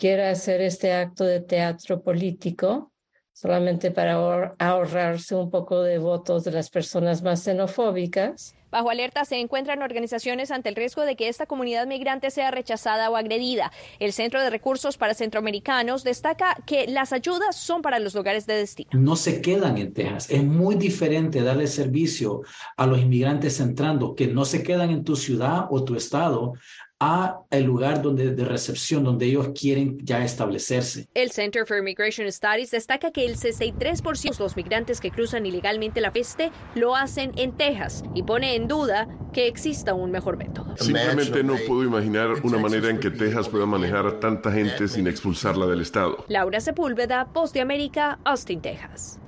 quiera 0.00 0.30
hacer 0.30 0.62
este 0.62 0.94
acto 0.94 1.24
de 1.24 1.40
teatro 1.40 2.02
político 2.02 2.90
solamente 3.34 3.90
para 3.90 4.14
ahorrarse 4.58 5.34
un 5.34 5.50
poco 5.50 5.82
de 5.82 5.98
votos 5.98 6.44
de 6.44 6.52
las 6.52 6.70
personas 6.70 7.22
más 7.22 7.42
xenofóbicas. 7.42 8.54
Bajo 8.70 8.88
alerta 8.88 9.24
se 9.24 9.36
encuentran 9.40 9.82
organizaciones 9.82 10.50
ante 10.50 10.68
el 10.68 10.76
riesgo 10.76 11.02
de 11.02 11.16
que 11.16 11.28
esta 11.28 11.46
comunidad 11.46 11.86
migrante 11.86 12.30
sea 12.30 12.50
rechazada 12.50 13.10
o 13.10 13.16
agredida. 13.16 13.72
El 13.98 14.12
Centro 14.12 14.40
de 14.40 14.48
Recursos 14.48 14.96
para 14.96 15.14
Centroamericanos 15.14 16.04
destaca 16.04 16.56
que 16.66 16.86
las 16.86 17.12
ayudas 17.12 17.56
son 17.56 17.82
para 17.82 17.98
los 17.98 18.14
lugares 18.14 18.46
de 18.46 18.54
destino. 18.54 18.90
No 18.92 19.16
se 19.16 19.42
quedan 19.42 19.76
en 19.76 19.92
Texas. 19.92 20.30
Es 20.30 20.44
muy 20.44 20.76
diferente 20.76 21.42
darle 21.42 21.66
servicio 21.66 22.42
a 22.76 22.86
los 22.86 23.00
inmigrantes 23.00 23.60
entrando 23.60 24.14
que 24.14 24.28
no 24.28 24.44
se 24.44 24.62
quedan 24.62 24.90
en 24.90 25.04
tu 25.04 25.16
ciudad 25.16 25.66
o 25.70 25.84
tu 25.84 25.94
estado 25.94 26.54
a 27.00 27.40
el 27.50 27.64
lugar 27.64 28.02
donde, 28.02 28.30
de 28.34 28.44
recepción 28.44 29.02
donde 29.02 29.26
ellos 29.26 29.50
quieren 29.58 29.98
ya 30.04 30.22
establecerse. 30.22 31.08
El 31.14 31.30
Center 31.30 31.66
for 31.66 31.78
Immigration 31.78 32.30
Studies 32.30 32.70
destaca 32.70 33.10
que 33.10 33.24
el 33.24 33.36
63% 33.36 34.36
de 34.36 34.44
los 34.44 34.56
migrantes 34.56 35.00
que 35.00 35.10
cruzan 35.10 35.46
ilegalmente 35.46 36.00
la 36.00 36.12
peste 36.12 36.52
lo 36.74 36.94
hacen 36.94 37.32
en 37.36 37.52
Texas 37.52 38.04
y 38.14 38.22
pone 38.22 38.54
en 38.54 38.68
duda 38.68 39.08
que 39.32 39.46
exista 39.46 39.94
un 39.94 40.10
mejor 40.10 40.36
método. 40.36 40.76
Simplemente 40.76 41.42
no 41.42 41.54
puedo 41.66 41.84
imaginar 41.84 42.34
una 42.42 42.58
manera 42.58 42.90
en 42.90 43.00
que 43.00 43.10
Texas 43.10 43.48
pueda 43.48 43.64
manejar 43.64 44.06
a 44.06 44.20
tanta 44.20 44.52
gente 44.52 44.86
sin 44.86 45.06
expulsarla 45.06 45.66
del 45.66 45.80
estado. 45.80 46.24
Laura 46.28 46.60
Sepúlveda, 46.60 47.32
Post 47.32 47.54
de 47.54 47.62
América, 47.62 48.18
Austin, 48.24 48.60
Texas. 48.60 49.18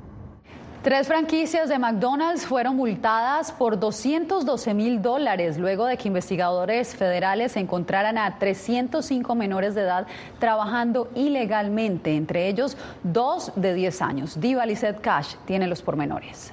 Tres 0.83 1.07
franquicias 1.07 1.69
de 1.69 1.79
McDonald's 1.79 2.45
fueron 2.45 2.75
multadas 2.75 3.53
por 3.53 3.79
212 3.79 4.75
mil 4.75 5.01
dólares 5.01 5.57
luego 5.57 5.87
de 5.87 5.97
que 5.97 6.09
investigadores 6.09 6.97
federales 6.97 7.57
encontraran 7.57 8.19
a 8.19 8.41
305 8.41 9.37
menores 9.37 9.77
de 9.77 9.83
edad 9.83 10.09
trabajando 10.41 11.09
ilegalmente, 11.15 12.17
entre 12.17 12.49
ellos 12.49 12.77
dos 13.05 13.53
de 13.55 13.75
10 13.75 14.03
años. 14.03 14.41
Diva 14.41 14.67
Lizette 14.67 15.01
Cash 15.01 15.37
tiene 15.47 15.69
los 15.69 15.83
pormenores. 15.83 16.53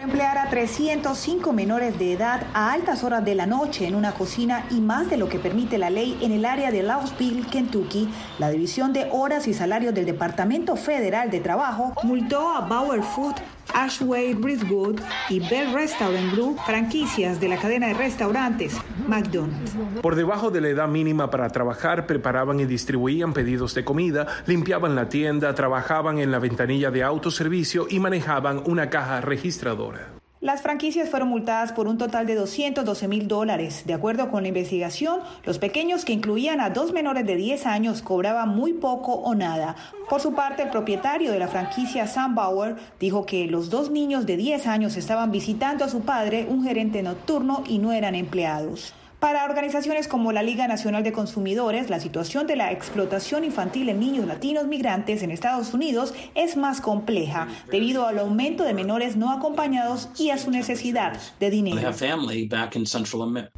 Emplear 0.00 0.38
a 0.38 0.48
305 0.48 1.52
menores 1.52 1.98
de 1.98 2.12
edad 2.12 2.42
a 2.54 2.72
altas 2.72 3.02
horas 3.02 3.24
de 3.24 3.34
la 3.34 3.46
noche 3.46 3.86
en 3.86 3.94
una 3.94 4.12
cocina 4.12 4.66
y 4.70 4.80
más 4.80 5.08
de 5.10 5.16
lo 5.16 5.28
que 5.28 5.38
permite 5.38 5.78
la 5.78 5.88
ley 5.90 6.18
en 6.22 6.32
el 6.32 6.44
área 6.44 6.70
de 6.70 6.82
Louisville, 6.82 7.46
Kentucky, 7.50 8.08
la 8.38 8.50
División 8.50 8.92
de 8.92 9.08
Horas 9.10 9.48
y 9.48 9.54
Salarios 9.54 9.94
del 9.94 10.04
Departamento 10.04 10.76
Federal 10.76 11.30
de 11.30 11.40
Trabajo 11.40 11.94
multó 12.02 12.50
a 12.50 12.60
Bauer 12.60 13.02
Food, 13.02 13.36
Ashway 13.74 14.34
Ridgewood 14.34 15.00
y 15.28 15.40
Bell 15.40 15.72
Restaurant 15.72 16.32
Group, 16.32 16.58
franquicias 16.66 17.40
de 17.40 17.48
la 17.48 17.58
cadena 17.58 17.88
de 17.88 17.94
restaurantes 17.94 18.76
McDonald's. 19.06 19.74
Por 20.02 20.14
debajo 20.14 20.50
de 20.50 20.60
la 20.60 20.68
edad 20.68 20.88
mínima 20.88 21.30
para 21.30 21.48
trabajar, 21.50 22.06
preparaban 22.06 22.60
y 22.60 22.66
distribuían 22.66 23.32
pedidos 23.32 23.74
de 23.74 23.84
comida, 23.84 24.26
limpiaban 24.46 24.94
la 24.94 25.08
tienda, 25.08 25.54
trabajaban 25.54 26.18
en 26.18 26.30
la 26.30 26.38
ventanilla 26.38 26.90
de 26.90 27.02
autoservicio 27.02 27.86
y 27.88 28.00
manejaban 28.00 28.62
una 28.66 28.90
caja 28.90 29.20
registradora. 29.20 30.15
Las 30.46 30.62
franquicias 30.62 31.10
fueron 31.10 31.28
multadas 31.28 31.72
por 31.72 31.88
un 31.88 31.98
total 31.98 32.24
de 32.24 32.36
212 32.36 33.08
mil 33.08 33.26
dólares. 33.26 33.82
De 33.84 33.94
acuerdo 33.94 34.30
con 34.30 34.42
la 34.42 34.48
investigación, 34.50 35.18
los 35.44 35.58
pequeños 35.58 36.04
que 36.04 36.12
incluían 36.12 36.60
a 36.60 36.70
dos 36.70 36.92
menores 36.92 37.26
de 37.26 37.34
10 37.34 37.66
años 37.66 38.00
cobraban 38.00 38.50
muy 38.50 38.72
poco 38.72 39.14
o 39.14 39.34
nada. 39.34 39.74
Por 40.08 40.20
su 40.20 40.34
parte, 40.34 40.62
el 40.62 40.70
propietario 40.70 41.32
de 41.32 41.40
la 41.40 41.48
franquicia 41.48 42.06
Sam 42.06 42.36
Bauer 42.36 42.76
dijo 43.00 43.26
que 43.26 43.48
los 43.48 43.70
dos 43.70 43.90
niños 43.90 44.24
de 44.24 44.36
10 44.36 44.68
años 44.68 44.96
estaban 44.96 45.32
visitando 45.32 45.84
a 45.84 45.88
su 45.88 46.02
padre, 46.02 46.46
un 46.48 46.62
gerente 46.62 47.02
nocturno, 47.02 47.64
y 47.66 47.80
no 47.80 47.90
eran 47.90 48.14
empleados. 48.14 48.94
Para 49.26 49.44
organizaciones 49.44 50.06
como 50.06 50.30
la 50.30 50.44
Liga 50.44 50.68
Nacional 50.68 51.02
de 51.02 51.10
Consumidores, 51.10 51.90
la 51.90 51.98
situación 51.98 52.46
de 52.46 52.54
la 52.54 52.70
explotación 52.70 53.42
infantil 53.42 53.88
en 53.88 53.98
niños 53.98 54.24
latinos 54.24 54.68
migrantes 54.68 55.20
en 55.24 55.32
Estados 55.32 55.74
Unidos 55.74 56.14
es 56.36 56.56
más 56.56 56.80
compleja 56.80 57.48
debido 57.68 58.06
al 58.06 58.20
aumento 58.20 58.62
de 58.62 58.72
menores 58.72 59.16
no 59.16 59.32
acompañados 59.32 60.10
y 60.16 60.30
a 60.30 60.38
su 60.38 60.52
necesidad 60.52 61.20
de 61.40 61.50
dinero. 61.50 61.90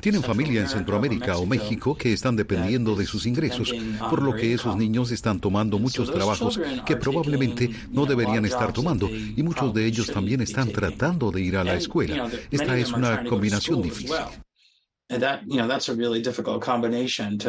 Tienen 0.00 0.22
familia 0.22 0.62
en 0.62 0.68
Centroamérica 0.68 1.36
o 1.36 1.44
México 1.44 1.94
que 1.94 2.14
están 2.14 2.34
dependiendo 2.34 2.96
de 2.96 3.04
sus 3.04 3.26
ingresos, 3.26 3.74
por 4.08 4.22
lo 4.22 4.34
que 4.34 4.54
esos 4.54 4.74
niños 4.74 5.10
están 5.10 5.38
tomando 5.38 5.78
muchos 5.78 6.10
trabajos 6.10 6.58
que 6.86 6.96
probablemente 6.96 7.68
no 7.90 8.06
deberían 8.06 8.46
estar 8.46 8.72
tomando 8.72 9.06
y 9.10 9.42
muchos 9.42 9.74
de 9.74 9.84
ellos 9.84 10.06
también 10.06 10.40
están 10.40 10.70
tratando 10.70 11.30
de 11.30 11.42
ir 11.42 11.58
a 11.58 11.64
la 11.64 11.74
escuela. 11.74 12.26
Esta 12.50 12.78
es 12.78 12.90
una 12.90 13.22
combinación 13.24 13.82
difícil. 13.82 14.16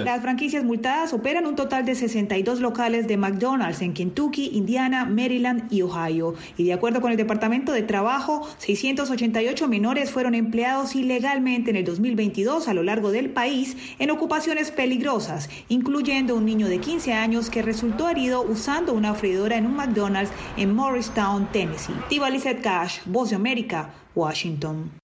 Las 0.05 0.21
franquicias 0.21 0.63
multadas 0.63 1.11
operan 1.11 1.45
un 1.45 1.57
total 1.57 1.85
de 1.85 1.93
62 1.93 2.61
locales 2.61 3.05
de 3.09 3.17
McDonald's 3.17 3.81
en 3.81 3.93
Kentucky, 3.93 4.51
Indiana, 4.53 5.03
Maryland 5.03 5.69
y 5.69 5.81
Ohio. 5.81 6.35
Y 6.55 6.63
de 6.63 6.71
acuerdo 6.71 7.01
con 7.01 7.11
el 7.11 7.17
Departamento 7.17 7.73
de 7.73 7.81
Trabajo, 7.83 8.47
688 8.59 9.67
menores 9.67 10.09
fueron 10.09 10.35
empleados 10.35 10.95
ilegalmente 10.95 11.71
en 11.71 11.75
el 11.75 11.83
2022 11.83 12.69
a 12.69 12.73
lo 12.73 12.81
largo 12.81 13.11
del 13.11 13.29
país 13.29 13.75
en 13.99 14.09
ocupaciones 14.09 14.71
peligrosas, 14.71 15.49
incluyendo 15.67 16.35
un 16.35 16.45
niño 16.45 16.69
de 16.69 16.79
15 16.79 17.11
años 17.11 17.49
que 17.49 17.61
resultó 17.61 18.07
herido 18.07 18.41
usando 18.41 18.93
una 18.93 19.13
freidora 19.15 19.57
en 19.57 19.65
un 19.65 19.75
McDonald's 19.75 20.31
en 20.55 20.73
Morristown, 20.73 21.51
Tennessee. 21.51 21.93
Tiva 22.07 22.29
Cash, 22.63 22.99
Voz 23.05 23.31
de 23.31 23.35
América, 23.35 23.93
Washington. 24.15 24.98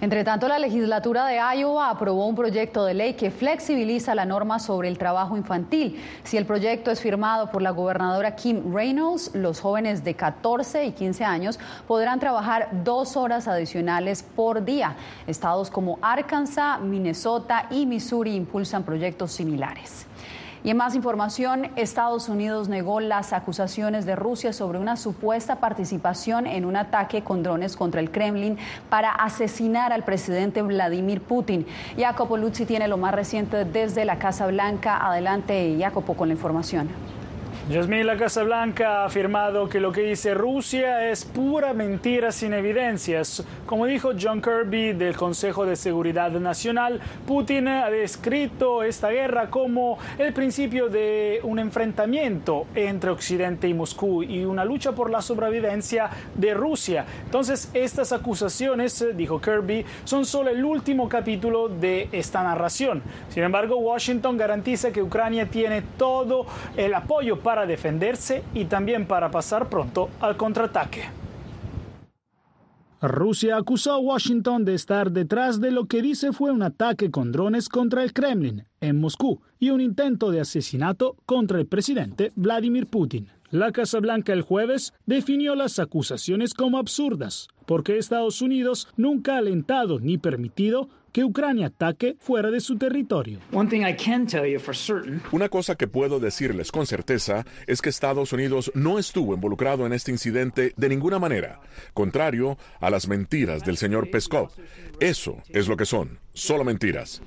Entre 0.00 0.22
tanto, 0.22 0.46
la 0.46 0.60
legislatura 0.60 1.26
de 1.26 1.40
Iowa 1.56 1.90
aprobó 1.90 2.26
un 2.26 2.36
proyecto 2.36 2.84
de 2.84 2.94
ley 2.94 3.14
que 3.14 3.32
flexibiliza 3.32 4.14
la 4.14 4.24
norma 4.24 4.60
sobre 4.60 4.86
el 4.86 4.96
trabajo 4.96 5.36
infantil. 5.36 6.00
Si 6.22 6.36
el 6.36 6.46
proyecto 6.46 6.92
es 6.92 7.00
firmado 7.00 7.50
por 7.50 7.62
la 7.62 7.70
gobernadora 7.70 8.36
Kim 8.36 8.72
Reynolds, 8.72 9.32
los 9.34 9.58
jóvenes 9.58 10.04
de 10.04 10.14
14 10.14 10.84
y 10.84 10.92
15 10.92 11.24
años 11.24 11.58
podrán 11.88 12.20
trabajar 12.20 12.68
dos 12.84 13.16
horas 13.16 13.48
adicionales 13.48 14.22
por 14.22 14.64
día. 14.64 14.94
Estados 15.26 15.68
como 15.68 15.98
Arkansas, 16.00 16.80
Minnesota 16.80 17.66
y 17.68 17.84
Missouri 17.84 18.36
impulsan 18.36 18.84
proyectos 18.84 19.32
similares. 19.32 20.06
Y 20.68 20.70
en 20.70 20.76
más 20.76 20.94
información, 20.94 21.70
Estados 21.76 22.28
Unidos 22.28 22.68
negó 22.68 23.00
las 23.00 23.32
acusaciones 23.32 24.04
de 24.04 24.16
Rusia 24.16 24.52
sobre 24.52 24.78
una 24.78 24.98
supuesta 24.98 25.60
participación 25.60 26.46
en 26.46 26.66
un 26.66 26.76
ataque 26.76 27.24
con 27.24 27.42
drones 27.42 27.74
contra 27.74 28.02
el 28.02 28.10
Kremlin 28.10 28.58
para 28.90 29.10
asesinar 29.12 29.94
al 29.94 30.04
presidente 30.04 30.60
Vladimir 30.60 31.22
Putin. 31.22 31.66
Jacopo 31.96 32.36
Luzzi 32.36 32.66
tiene 32.66 32.86
lo 32.86 32.98
más 32.98 33.14
reciente 33.14 33.64
desde 33.64 34.04
la 34.04 34.18
Casa 34.18 34.46
Blanca. 34.46 34.98
Adelante, 35.06 35.74
Jacopo, 35.80 36.12
con 36.12 36.28
la 36.28 36.34
información. 36.34 36.90
Yasmín, 37.68 38.06
la 38.06 38.16
Casa 38.16 38.44
Blanca 38.44 39.02
ha 39.02 39.04
afirmado 39.04 39.68
que 39.68 39.78
lo 39.78 39.92
que 39.92 40.00
dice 40.00 40.32
Rusia 40.32 41.10
es 41.10 41.26
pura 41.26 41.74
mentira 41.74 42.32
sin 42.32 42.54
evidencias. 42.54 43.44
Como 43.66 43.84
dijo 43.84 44.12
John 44.18 44.40
Kirby 44.40 44.94
del 44.94 45.14
Consejo 45.14 45.66
de 45.66 45.76
Seguridad 45.76 46.30
Nacional, 46.30 46.98
Putin 47.26 47.68
ha 47.68 47.90
descrito 47.90 48.82
esta 48.82 49.10
guerra 49.10 49.50
como 49.50 49.98
el 50.16 50.32
principio 50.32 50.88
de 50.88 51.40
un 51.42 51.58
enfrentamiento 51.58 52.64
entre 52.74 53.10
Occidente 53.10 53.68
y 53.68 53.74
Moscú 53.74 54.22
y 54.22 54.46
una 54.46 54.64
lucha 54.64 54.92
por 54.92 55.10
la 55.10 55.20
sobrevivencia 55.20 56.08
de 56.36 56.54
Rusia. 56.54 57.04
Entonces, 57.26 57.70
estas 57.74 58.12
acusaciones, 58.12 59.04
dijo 59.14 59.42
Kirby, 59.42 59.84
son 60.04 60.24
solo 60.24 60.48
el 60.48 60.64
último 60.64 61.06
capítulo 61.06 61.68
de 61.68 62.08
esta 62.12 62.42
narración. 62.42 63.02
Sin 63.28 63.42
embargo, 63.42 63.76
Washington 63.76 64.38
garantiza 64.38 64.90
que 64.90 65.02
Ucrania 65.02 65.50
tiene 65.50 65.82
todo 65.98 66.46
el 66.74 66.94
apoyo 66.94 67.38
para 67.58 67.66
defenderse 67.66 68.44
y 68.54 68.66
también 68.66 69.04
para 69.04 69.32
pasar 69.32 69.68
pronto 69.68 70.10
al 70.20 70.36
contraataque. 70.36 71.02
Rusia 73.02 73.56
acusó 73.56 73.94
a 73.94 73.98
Washington 73.98 74.64
de 74.64 74.74
estar 74.74 75.10
detrás 75.10 75.60
de 75.60 75.72
lo 75.72 75.86
que 75.86 76.00
dice 76.00 76.32
fue 76.32 76.52
un 76.52 76.62
ataque 76.62 77.10
con 77.10 77.32
drones 77.32 77.68
contra 77.68 78.04
el 78.04 78.12
Kremlin 78.12 78.64
en 78.80 79.00
Moscú 79.00 79.40
y 79.58 79.70
un 79.70 79.80
intento 79.80 80.30
de 80.30 80.40
asesinato 80.40 81.16
contra 81.26 81.58
el 81.58 81.66
presidente 81.66 82.30
Vladimir 82.36 82.86
Putin. 82.86 83.26
La 83.50 83.72
Casa 83.72 83.98
Blanca 83.98 84.32
el 84.32 84.42
jueves 84.42 84.92
definió 85.06 85.56
las 85.56 85.80
acusaciones 85.80 86.54
como 86.54 86.78
absurdas, 86.78 87.48
porque 87.66 87.98
Estados 87.98 88.40
Unidos 88.40 88.86
nunca 88.96 89.34
ha 89.34 89.38
alentado 89.38 89.98
ni 89.98 90.16
permitido 90.16 90.90
que 91.18 91.24
Ucrania 91.24 91.66
ataque 91.66 92.14
fuera 92.20 92.48
de 92.52 92.60
su 92.60 92.78
territorio. 92.78 93.40
Una 95.32 95.48
cosa 95.48 95.74
que 95.74 95.88
puedo 95.88 96.20
decirles 96.20 96.70
con 96.70 96.86
certeza 96.86 97.44
es 97.66 97.82
que 97.82 97.88
Estados 97.88 98.32
Unidos 98.32 98.70
no 98.76 99.00
estuvo 99.00 99.34
involucrado 99.34 99.84
en 99.84 99.92
este 99.92 100.12
incidente 100.12 100.74
de 100.76 100.88
ninguna 100.88 101.18
manera, 101.18 101.58
contrario 101.92 102.56
a 102.78 102.88
las 102.90 103.08
mentiras 103.08 103.64
del 103.64 103.78
señor 103.78 104.12
Peskov. 104.12 104.50
Eso 105.00 105.42
es 105.48 105.66
lo 105.66 105.76
que 105.76 105.86
son, 105.86 106.20
solo 106.32 106.64
mentiras. 106.64 107.22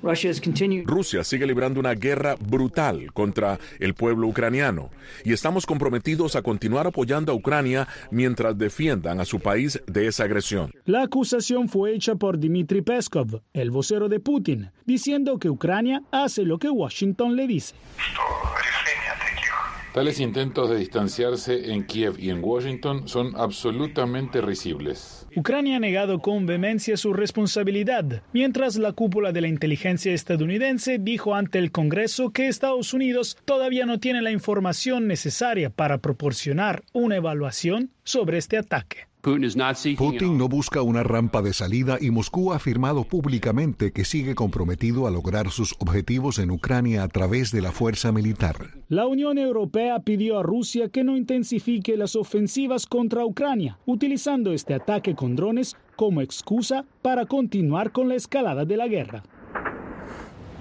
Rusia 0.84 1.24
sigue 1.24 1.46
librando 1.46 1.80
una 1.80 1.94
guerra 1.94 2.36
brutal 2.36 3.12
contra 3.12 3.58
el 3.78 3.94
pueblo 3.94 4.26
ucraniano 4.26 4.90
y 5.24 5.32
estamos 5.32 5.66
comprometidos 5.66 6.36
a 6.36 6.42
continuar 6.42 6.86
apoyando 6.86 7.32
a 7.32 7.34
Ucrania 7.34 7.88
mientras 8.10 8.56
defiendan 8.56 9.20
a 9.20 9.24
su 9.24 9.40
país 9.40 9.80
de 9.86 10.06
esa 10.06 10.24
agresión. 10.24 10.72
La 10.84 11.02
acusación 11.02 11.68
fue 11.68 11.94
hecha 11.94 12.14
por 12.14 12.38
Dmitry 12.38 12.82
Peskov, 12.82 13.42
el 13.52 13.70
vocero 13.70 14.08
de 14.08 14.20
Putin, 14.20 14.70
diciendo 14.84 15.38
que 15.38 15.50
Ucrania 15.50 16.02
hace 16.10 16.44
lo 16.44 16.58
que 16.58 16.70
Washington 16.70 17.36
le 17.36 17.46
dice. 17.46 17.74
Tales 19.92 20.20
intentos 20.20 20.70
de 20.70 20.76
distanciarse 20.76 21.70
en 21.70 21.84
Kiev 21.84 22.18
y 22.18 22.30
en 22.30 22.42
Washington 22.42 23.06
son 23.08 23.36
absolutamente 23.36 24.40
risibles. 24.40 25.26
Ucrania 25.36 25.76
ha 25.76 25.80
negado 25.80 26.20
con 26.20 26.46
vehemencia 26.46 26.96
su 26.96 27.12
responsabilidad, 27.12 28.22
mientras 28.32 28.76
la 28.76 28.92
cúpula 28.92 29.32
de 29.32 29.42
la 29.42 29.48
inteligencia 29.48 30.14
estadounidense 30.14 30.98
dijo 30.98 31.34
ante 31.34 31.58
el 31.58 31.72
Congreso 31.72 32.30
que 32.30 32.48
Estados 32.48 32.94
Unidos 32.94 33.36
todavía 33.44 33.84
no 33.84 34.00
tiene 34.00 34.22
la 34.22 34.30
información 34.30 35.06
necesaria 35.06 35.68
para 35.68 35.98
proporcionar 35.98 36.84
una 36.94 37.16
evaluación 37.16 37.90
sobre 38.02 38.38
este 38.38 38.56
ataque. 38.56 39.11
Putin 39.22 40.36
no 40.36 40.48
busca 40.48 40.82
una 40.82 41.04
rampa 41.04 41.42
de 41.42 41.52
salida 41.52 41.96
y 42.00 42.10
Moscú 42.10 42.52
ha 42.52 42.56
afirmado 42.56 43.04
públicamente 43.04 43.92
que 43.92 44.04
sigue 44.04 44.34
comprometido 44.34 45.06
a 45.06 45.12
lograr 45.12 45.52
sus 45.52 45.76
objetivos 45.78 46.40
en 46.40 46.50
Ucrania 46.50 47.04
a 47.04 47.08
través 47.08 47.52
de 47.52 47.62
la 47.62 47.70
fuerza 47.70 48.10
militar. 48.10 48.56
La 48.88 49.06
Unión 49.06 49.38
Europea 49.38 50.00
pidió 50.00 50.40
a 50.40 50.42
Rusia 50.42 50.88
que 50.88 51.04
no 51.04 51.16
intensifique 51.16 51.96
las 51.96 52.16
ofensivas 52.16 52.86
contra 52.86 53.24
Ucrania, 53.24 53.78
utilizando 53.86 54.52
este 54.52 54.74
ataque 54.74 55.14
con 55.14 55.36
drones 55.36 55.76
como 55.94 56.20
excusa 56.20 56.84
para 57.00 57.26
continuar 57.26 57.92
con 57.92 58.08
la 58.08 58.16
escalada 58.16 58.64
de 58.64 58.76
la 58.76 58.88
guerra. 58.88 59.22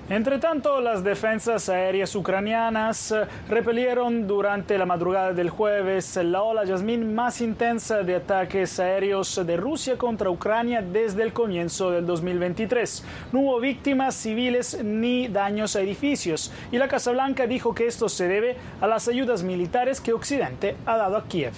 Entre 0.09 0.39
tanto, 0.39 0.81
las 0.81 1.03
defensas 1.03 1.69
aéreas 1.69 2.13
ucranianas 2.15 3.13
eh, 3.13 3.25
repelieron 3.47 4.27
durante 4.27 4.77
la 4.77 4.85
madrugada 4.85 5.31
del 5.31 5.49
jueves 5.49 6.17
la 6.17 6.41
ola 6.41 6.65
Yasmin 6.65 7.15
más 7.15 7.39
intensa 7.39 8.03
de 8.03 8.15
ataques 8.15 8.77
aéreos 8.79 9.39
de 9.45 9.55
Rusia 9.55 9.97
contra 9.97 10.29
Ucrania 10.29 10.81
desde 10.81 11.23
el 11.23 11.31
comienzo 11.31 11.91
del 11.91 12.05
2023. 12.05 13.05
No 13.31 13.39
hubo 13.39 13.59
víctimas 13.61 14.15
civiles 14.15 14.83
ni 14.83 15.29
daños 15.29 15.77
a 15.77 15.81
edificios 15.81 16.51
y 16.73 16.77
la 16.77 16.89
Casa 16.89 17.11
Blanca 17.11 17.47
dijo 17.47 17.73
que 17.73 17.87
esto 17.87 18.09
se 18.09 18.27
debe 18.27 18.57
a 18.81 18.87
las 18.87 19.07
ayudas 19.07 19.43
militares 19.43 20.01
que 20.01 20.11
Occidente 20.11 20.75
ha 20.85 20.97
dado 20.97 21.15
a 21.15 21.23
Kiev. 21.23 21.53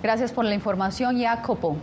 Gracias 0.00 0.30
por 0.30 0.44
la 0.44 0.54
información, 0.54 1.20
Jacopo. 1.20 1.76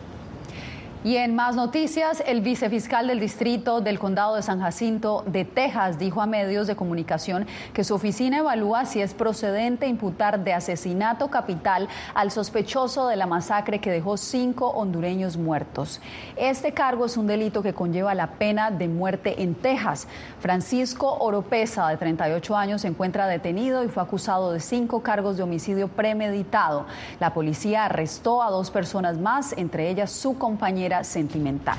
Y 1.06 1.18
en 1.18 1.36
más 1.36 1.56
noticias, 1.56 2.24
el 2.26 2.42
vicefiscal 2.42 3.06
del 3.06 3.20
distrito 3.20 3.80
del 3.80 4.00
condado 4.00 4.38
de 4.38 4.42
San 4.42 4.60
Jacinto 4.60 5.24
de 5.28 5.46
Texas 5.46 6.00
dijo 6.00 6.20
a 6.20 6.26
medios 6.26 6.66
de 6.66 6.76
comunicación 6.76 7.46
que 7.74 7.84
su 7.84 7.94
oficina 7.94 8.40
evalúa 8.40 8.86
si 8.86 9.02
es 9.02 9.14
procedente 9.14 9.86
imputar 9.86 10.44
de 10.44 10.54
asesinato 10.54 11.28
capital 11.30 11.88
al 12.16 12.32
sospechoso 12.32 13.08
de 13.08 13.18
la 13.18 13.28
masacre 13.28 13.78
que 13.78 13.92
dejó 13.92 14.18
cinco 14.18 14.70
hondureños 14.70 15.38
muertos. 15.38 16.02
Este 16.38 16.72
cargo 16.72 17.06
es 17.06 17.18
un 17.18 17.28
delito 17.28 17.62
que 17.62 17.76
conlleva 17.76 18.16
la 18.16 18.32
pena 18.40 18.72
de 18.72 18.88
muerte 18.88 19.44
en 19.44 19.54
Texas. 19.54 20.08
Francisco 20.40 21.20
Oropesa, 21.20 21.88
de 21.88 21.98
38 21.98 22.58
años, 22.58 22.82
se 22.82 22.88
encuentra 22.88 23.28
detenido 23.28 23.84
y 23.84 23.90
fue 23.90 24.02
acusado 24.02 24.52
de 24.52 24.60
cinco 24.60 25.04
cargos 25.04 25.38
de 25.38 25.44
homicidio 25.44 25.88
premeditado. 25.88 26.88
La 27.20 27.36
policía 27.36 27.86
arrestó 27.86 28.42
a 28.42 28.50
dos 28.50 28.72
personas 28.72 29.20
más, 29.20 29.54
entre 29.56 29.92
ellas 29.92 30.10
su 30.10 30.40
compañera 30.40 30.95
sentimental. 31.04 31.78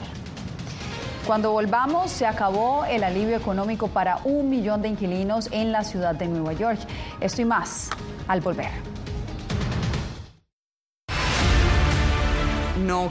Cuando 1.26 1.50
volvamos, 1.50 2.11
se 2.12 2.25
acabó 2.25 2.85
el 2.85 3.02
alivio 3.02 3.37
económico 3.37 3.88
para 3.88 4.18
un 4.23 4.49
millón 4.49 4.80
de 4.82 4.88
inquilinos 4.88 5.49
en 5.50 5.73
la 5.73 5.82
ciudad 5.82 6.14
de 6.14 6.28
Nueva 6.28 6.52
York. 6.52 6.78
Esto 7.20 7.42
y 7.42 7.44
más 7.44 7.90
al 8.28 8.40
volver. 8.40 8.70
No 12.85 13.11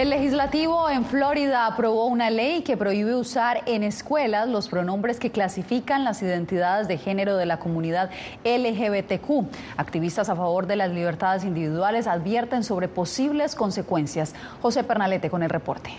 El 0.00 0.08
legislativo 0.08 0.88
en 0.88 1.04
Florida 1.04 1.66
aprobó 1.66 2.06
una 2.06 2.30
ley 2.30 2.62
que 2.62 2.78
prohíbe 2.78 3.14
usar 3.14 3.60
en 3.66 3.82
escuelas 3.82 4.48
los 4.48 4.66
pronombres 4.66 5.20
que 5.20 5.30
clasifican 5.30 6.04
las 6.04 6.22
identidades 6.22 6.88
de 6.88 6.96
género 6.96 7.36
de 7.36 7.44
la 7.44 7.58
comunidad 7.58 8.08
LGBTQ. 8.42 9.44
Activistas 9.76 10.30
a 10.30 10.36
favor 10.36 10.66
de 10.66 10.76
las 10.76 10.88
libertades 10.88 11.44
individuales 11.44 12.06
advierten 12.06 12.64
sobre 12.64 12.88
posibles 12.88 13.54
consecuencias. 13.54 14.34
José 14.62 14.84
Pernalete 14.84 15.28
con 15.28 15.42
el 15.42 15.50
reporte. 15.50 15.90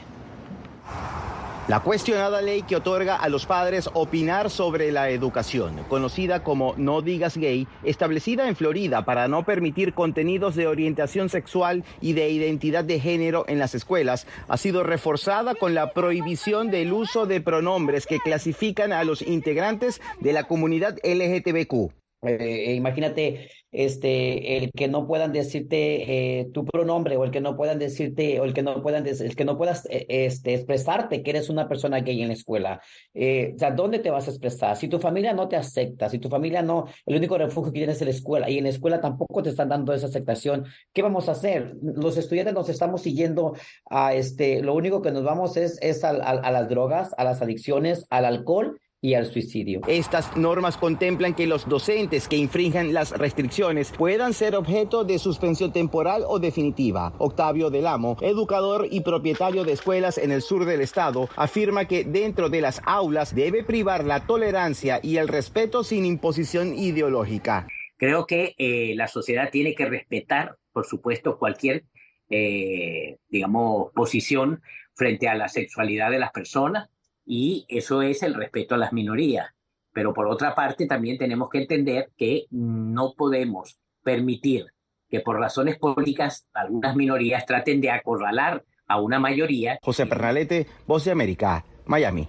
La 1.68 1.80
cuestionada 1.82 2.42
ley 2.42 2.64
que 2.64 2.76
otorga 2.76 3.16
a 3.16 3.30
los 3.30 3.46
padres 3.46 3.88
opinar 3.94 4.50
sobre 4.50 4.92
la 4.92 5.12
educación, 5.12 5.86
conocida 5.88 6.44
como 6.44 6.74
No 6.76 7.04
Digas 7.04 7.38
Gay, 7.38 7.68
establecida 7.84 8.48
en 8.48 8.56
Florida 8.56 9.06
para 9.06 9.28
no 9.28 9.46
permitir 9.46 9.94
contenidos 9.94 10.56
de 10.56 10.66
orientación 10.66 11.30
sexual 11.30 11.84
y 12.02 12.14
de 12.14 12.32
identidad 12.32 12.84
de 12.84 13.00
género 13.00 13.46
en 13.48 13.60
las 13.60 13.76
escuelas, 13.76 14.26
ha 14.48 14.58
sido 14.58 14.84
reforzada 14.84 15.54
con 15.54 15.76
la 15.76 15.94
prohibición 15.94 16.72
del 16.72 16.94
uso 16.94 17.28
de 17.28 17.42
pronombres 17.42 18.08
que 18.08 18.20
clasifican 18.20 18.92
a 18.92 19.04
los 19.04 19.22
integrantes 19.22 20.02
de 20.20 20.34
la 20.34 20.46
comunidad 20.46 20.98
LGTBQ. 21.04 22.01
Eh, 22.24 22.76
imagínate 22.76 23.50
este 23.72 24.58
el 24.58 24.72
que 24.72 24.88
no 24.88 25.08
puedan 25.08 25.32
decirte 25.32 26.40
eh, 26.40 26.50
tu 26.54 26.66
pronombre 26.66 27.18
o 27.18 27.24
el 27.24 27.32
que 27.32 27.42
no 27.42 27.58
puedan 27.58 27.80
decirte 27.80 28.40
o 28.40 28.44
el 28.44 28.54
que 28.54 28.62
no 28.62 28.80
puedan 28.84 29.08
el 29.08 29.36
que 29.36 29.44
no 29.44 29.58
puedas 29.58 29.88
eh, 29.90 30.06
este 30.08 30.54
expresarte 30.54 31.24
que 31.24 31.32
eres 31.32 31.50
una 31.50 31.68
persona 31.68 32.02
gay 32.02 32.22
en 32.22 32.28
la 32.28 32.36
escuela. 32.36 32.80
O 33.16 33.58
sea 33.58 33.72
dónde 33.72 33.98
te 33.98 34.12
vas 34.12 34.28
a 34.28 34.32
expresar 34.32 34.78
si 34.78 34.88
tu 34.88 35.00
familia 35.00 35.34
no 35.34 35.48
te 35.48 35.56
acepta 35.56 36.10
si 36.10 36.20
tu 36.20 36.30
familia 36.30 36.62
no 36.62 36.86
el 37.08 37.16
único 37.16 37.40
refugio 37.40 37.72
que 37.72 37.80
tienes 37.80 37.98
es 37.98 38.06
la 38.06 38.12
escuela 38.12 38.50
y 38.52 38.60
en 38.60 38.66
la 38.66 38.70
escuela 38.70 39.02
tampoco 39.02 39.42
te 39.42 39.50
están 39.50 39.70
dando 39.70 39.92
esa 39.92 40.06
aceptación 40.06 40.66
qué 40.94 41.02
vamos 41.02 41.28
a 41.28 41.32
hacer 41.32 41.74
los 41.82 42.18
estudiantes 42.18 42.54
nos 42.54 42.70
estamos 42.70 43.02
siguiendo 43.02 43.56
a 43.90 44.14
este 44.14 44.62
lo 44.62 44.76
único 44.76 45.02
que 45.02 45.12
nos 45.12 45.24
vamos 45.24 45.58
es 45.58 45.80
es 45.82 46.04
a 46.04 46.14
las 46.14 46.70
drogas 46.70 47.16
a 47.18 47.24
las 47.24 47.42
adicciones 47.42 48.06
al 48.12 48.26
alcohol 48.26 48.80
y 49.02 49.16
al 49.16 49.26
suicidio. 49.26 49.82
Estas 49.88 50.38
normas 50.38 50.78
contemplan 50.78 51.34
que 51.34 51.48
los 51.48 51.68
docentes 51.68 52.28
que 52.28 52.38
infrinjan 52.38 52.94
las 52.94 53.12
restricciones 53.12 53.92
puedan 53.92 54.34
ser 54.34 54.56
objeto 54.56 55.04
de 55.04 55.18
suspensión 55.18 55.74
temporal 55.74 56.24
o 56.28 56.38
definitiva. 56.38 57.14
Octavio 57.18 57.72
Delamo, 57.72 58.18
educador 58.22 58.88
y 58.92 59.02
propietario 59.02 59.64
de 59.64 59.74
escuelas 59.74 60.20
en 60.20 60.32
el 60.32 60.44
sur 60.44 60.66
del 60.66 60.82
estado, 60.82 61.28
afirma 61.36 61.86
que 61.86 62.04
dentro 62.04 62.50
de 62.50 62.62
las 62.62 62.80
aulas 62.86 63.34
debe 63.34 63.64
privar 63.64 64.06
la 64.06 64.28
tolerancia 64.28 65.00
y 65.02 65.18
el 65.18 65.28
respeto 65.28 65.84
sin 65.84 66.06
imposición 66.06 66.78
ideológica. 66.78 67.68
Creo 67.98 68.28
que 68.28 68.54
eh, 68.58 68.94
la 68.96 69.08
sociedad 69.08 69.50
tiene 69.52 69.74
que 69.74 69.86
respetar, 69.86 70.58
por 70.72 70.86
supuesto, 70.86 71.40
cualquier, 71.40 71.86
eh, 72.30 73.18
digamos, 73.30 73.92
posición 73.94 74.62
frente 74.94 75.28
a 75.28 75.36
la 75.36 75.50
sexualidad 75.50 76.12
de 76.12 76.20
las 76.20 76.32
personas 76.32 76.90
y 77.34 77.66
eso 77.70 78.02
es 78.02 78.24
el 78.24 78.34
respeto 78.34 78.76
a 78.76 78.78
las 78.78 78.92
minorías. 78.92 79.48
Pero 79.94 80.14
por 80.14 80.28
otra 80.28 80.54
parte, 80.54 80.86
también 80.86 81.18
tenemos 81.18 81.50
que 81.50 81.60
entender 81.60 82.12
que 82.18 82.46
no 82.52 83.14
podemos 83.16 83.80
permitir 84.04 84.66
que 85.10 85.22
por 85.22 85.40
razones 85.40 85.80
políticas 85.80 86.46
algunas 86.54 86.94
minorías 86.94 87.46
traten 87.46 87.80
de 87.80 87.90
acorralar 87.90 88.66
a 88.86 89.00
una 89.00 89.18
mayoría. 89.18 89.80
José 89.82 90.08
Pernalete, 90.08 90.68
Voz 90.86 91.06
de 91.06 91.12
América, 91.12 91.64
Miami. 91.86 92.28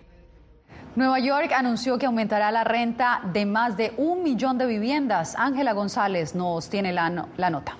Nueva 0.95 1.19
York 1.19 1.51
anunció 1.53 1.99
que 1.99 2.07
aumentará 2.07 2.53
la 2.53 2.63
renta 2.63 3.23
de 3.33 3.45
más 3.45 3.77
de 3.77 3.95
un 3.97 4.23
millón 4.23 4.57
de 4.57 4.67
viviendas. 4.67 5.35
Ángela 5.37 5.73
González 5.73 6.37
nos 6.37 6.71
tiene 6.71 6.93
la, 6.93 7.27
la 7.37 7.51
nota. 7.51 7.77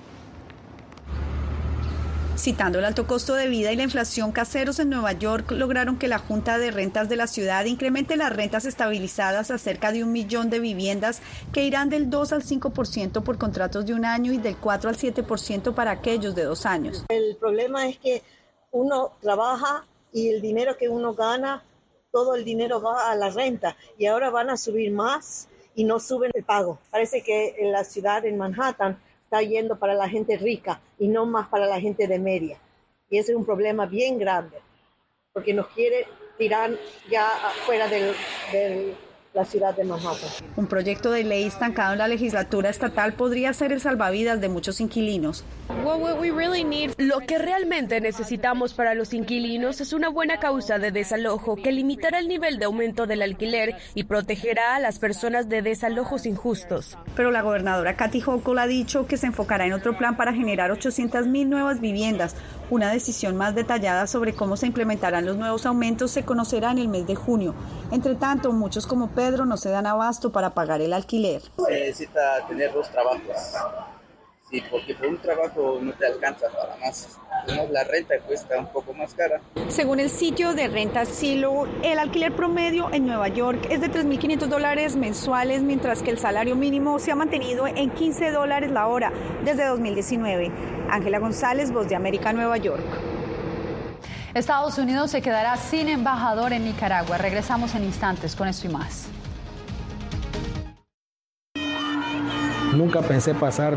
Citando 2.37 2.79
el 2.79 2.87
alto 2.87 3.07
costo 3.07 3.35
de 3.35 3.47
vida 3.47 3.73
y 3.73 3.77
la 3.77 3.83
inflación, 3.83 4.33
caseros 4.33 4.79
en 4.79 4.89
Nueva 4.89 5.13
York 5.13 5.51
lograron 5.51 5.99
que 5.99 6.09
la 6.09 6.19
Junta 6.19 6.59
de 6.59 6.71
Rentas 6.71 7.11
de 7.11 7.17
la 7.17 7.27
ciudad 7.27 7.67
incremente 7.67 8.17
las 8.17 8.35
rentas 8.35 8.65
estabilizadas 8.65 9.51
a 9.51 9.59
cerca 9.59 9.93
de 9.93 10.03
un 10.03 10.13
millón 10.13 10.49
de 10.49 10.59
viviendas 10.59 11.21
que 11.53 11.65
irán 11.65 11.91
del 11.91 12.09
2 12.09 12.33
al 12.33 12.43
5% 12.43 13.23
por 13.23 13.37
contratos 13.37 13.85
de 13.85 13.93
un 13.93 14.07
año 14.07 14.33
y 14.33 14.39
del 14.39 14.57
4 14.57 14.89
al 14.89 14.97
7% 14.97 15.75
para 15.75 15.91
aquellos 15.91 16.35
de 16.35 16.45
dos 16.45 16.65
años. 16.65 17.05
El 17.09 17.37
problema 17.37 17.87
es 17.87 17.99
que 17.99 18.23
uno 18.71 19.13
trabaja 19.21 19.87
y 20.11 20.31
el 20.31 20.41
dinero 20.41 20.79
que 20.79 20.89
uno 20.89 21.15
gana, 21.15 21.63
todo 22.11 22.35
el 22.35 22.45
dinero 22.45 22.81
va 22.81 23.11
a 23.11 23.15
la 23.15 23.29
renta 23.29 23.77
y 23.99 24.07
ahora 24.07 24.31
van 24.31 24.49
a 24.49 24.57
subir 24.57 24.91
más 24.91 25.49
y 25.75 25.85
no 25.85 26.01
suben 26.01 26.31
el 26.35 26.45
pago. 26.45 26.79
Parece 26.91 27.23
que 27.23 27.57
en 27.59 27.73
la 27.73 27.85
ciudad, 27.85 28.25
en 28.25 28.39
Manhattan, 28.39 28.99
está 29.33 29.41
yendo 29.41 29.79
para 29.79 29.95
la 29.95 30.11
gente 30.11 30.37
rica 30.37 30.83
y 30.99 31.09
no 31.09 31.25
más 31.25 31.49
para 31.49 31.65
la 31.65 31.81
gente 31.81 32.07
de 32.07 32.19
media. 32.19 32.59
Y 33.09 33.17
ese 33.17 33.33
es 33.33 33.39
un 33.39 33.47
problema 33.47 33.87
bien 33.87 34.19
grande, 34.19 34.59
porque 35.33 35.55
nos 35.55 35.69
quiere 35.69 36.07
tirar 36.37 36.71
ya 37.11 37.31
fuera 37.65 37.89
del, 37.89 38.15
del 38.53 38.95
la 39.35 39.45
ciudad 39.47 39.75
de 39.75 39.85
Manhattan. 39.85 40.29
Un 40.57 40.67
proyecto 40.67 41.11
de 41.11 41.25
ley 41.25 41.45
estancado 41.45 41.93
en 41.93 41.99
la 41.99 42.09
legislatura 42.09 42.69
estatal 42.69 43.15
podría 43.15 43.53
ser 43.55 43.73
el 43.73 43.81
salvavidas 43.81 44.41
de 44.41 44.49
muchos 44.49 44.81
inquilinos. 44.81 45.45
Lo 46.99 47.21
que 47.21 47.39
realmente 47.39 48.01
necesitamos 48.01 48.75
para 48.75 48.95
los 48.95 49.15
inquilinos 49.15 49.81
es 49.81 49.93
una 49.93 50.11
buena 50.11 50.39
causa 50.39 50.79
de 50.79 50.93
desalojo 50.93 51.57
que 51.57 51.73
limitará 51.73 52.19
el 52.19 52.29
nivel 52.29 52.59
de 52.59 52.67
aumento 52.67 53.07
del 53.07 53.23
alquiler 53.23 53.77
y 53.95 54.05
protegerá 54.05 54.77
a 54.77 54.81
las 54.81 54.99
personas 54.99 55.49
de 55.49 55.63
desalojos 55.63 56.27
injustos. 56.27 56.99
Pero 57.17 57.31
la 57.31 57.43
gobernadora 57.43 57.97
Kathy 57.97 58.23
Hochul 58.25 58.59
ha 58.59 58.67
dicho 58.67 59.07
que 59.07 59.17
se 59.17 59.29
enfocará 59.29 59.67
en 59.67 59.73
otro 59.73 59.97
plan 59.97 60.17
para 60.17 60.35
generar 60.35 60.71
800.000 60.71 61.47
nuevas 61.47 61.81
viviendas. 61.81 62.37
Una 62.73 62.91
decisión 62.91 63.37
más 63.37 63.55
detallada 63.55 64.07
sobre 64.07 64.35
cómo 64.35 64.57
se 64.57 64.67
implementarán 64.67 65.27
los 65.27 65.37
nuevos 65.37 65.67
aumentos 65.67 66.11
se 66.11 66.25
conocerá 66.25 66.71
en 66.71 66.79
el 66.79 66.89
mes 66.89 67.07
de 67.07 67.15
junio. 67.15 67.55
Entre 67.91 68.15
tanto, 68.15 68.51
muchos 68.51 68.87
como 68.87 69.09
Pedro 69.09 69.45
no 69.45 69.59
se 69.59 69.69
dan 69.69 69.85
abasto 69.85 70.33
para 70.33 70.55
pagar 70.55 70.81
el 70.81 70.95
alquiler. 70.95 71.43
Se 71.43 71.71
necesita 71.71 72.47
tener 72.49 72.73
dos 72.73 72.89
trabajos. 72.89 73.21
Sí, 74.53 74.63
porque 74.71 74.95
por 74.95 75.07
un 75.07 75.17
trabajo 75.17 75.79
no 75.81 75.95
te 75.95 76.07
alcanza 76.07 76.47
para 76.51 76.77
más. 76.77 77.19
La 77.71 77.85
renta 77.85 78.19
cuesta 78.19 78.59
un 78.59 78.67
poco 78.67 78.93
más 78.93 79.15
cara. 79.15 79.41
Según 79.69 79.99
el 79.99 80.11
sitio 80.11 80.53
de 80.53 80.69
renta 80.69 81.07
Silo, 81.07 81.67
el 81.83 81.99
alquiler 81.99 82.37
promedio 82.37 82.93
en 82.93 83.07
Nueva 83.07 83.29
York 83.29 83.67
es 83.71 83.81
de 83.81 83.91
3.500 83.91 84.49
dólares 84.49 84.95
mensuales, 84.95 85.63
mientras 85.63 86.03
que 86.03 86.11
el 86.11 86.19
salario 86.19 86.55
mínimo 86.55 86.99
se 86.99 87.11
ha 87.11 87.15
mantenido 87.15 87.67
en 87.67 87.89
15 87.93 88.31
dólares 88.31 88.71
la 88.71 88.89
hora 88.89 89.11
desde 89.43 89.65
2019. 89.65 90.53
Ángela 90.91 91.19
González, 91.19 91.73
Voz 91.73 91.89
de 91.89 91.97
América, 91.97 92.35
Nueva 92.35 92.59
York. 92.59 92.85
Estados 94.35 94.77
Unidos 94.77 95.11
se 95.11 95.23
quedará 95.23 95.57
sin 95.57 95.89
embajador 95.89 96.53
en 96.53 96.67
Nicaragua. 96.67 97.17
Regresamos 97.17 97.75
en 97.75 97.85
instantes 97.85 98.37
con 98.37 98.49
esto 98.49 98.67
y 98.69 98.71
más. 98.71 99.09
Nunca 102.75 103.01
pensé 103.01 103.35
pasar 103.35 103.77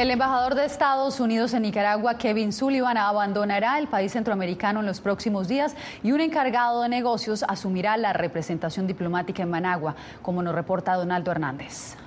El 0.00 0.10
embajador 0.10 0.54
de 0.54 0.64
Estados 0.64 1.20
Unidos 1.20 1.52
en 1.52 1.60
Nicaragua, 1.60 2.16
Kevin 2.16 2.54
Sullivan, 2.54 2.96
abandonará 2.96 3.78
el 3.78 3.86
país 3.86 4.12
centroamericano 4.12 4.80
en 4.80 4.86
los 4.86 4.98
próximos 4.98 5.46
días 5.46 5.76
y 6.02 6.12
un 6.12 6.22
encargado 6.22 6.80
de 6.80 6.88
negocios 6.88 7.44
asumirá 7.46 7.98
la 7.98 8.14
representación 8.14 8.86
diplomática 8.86 9.42
en 9.42 9.50
Managua, 9.50 9.94
como 10.22 10.42
nos 10.42 10.54
reporta 10.54 10.94
Donaldo 10.94 11.30
Hernández. 11.32 11.98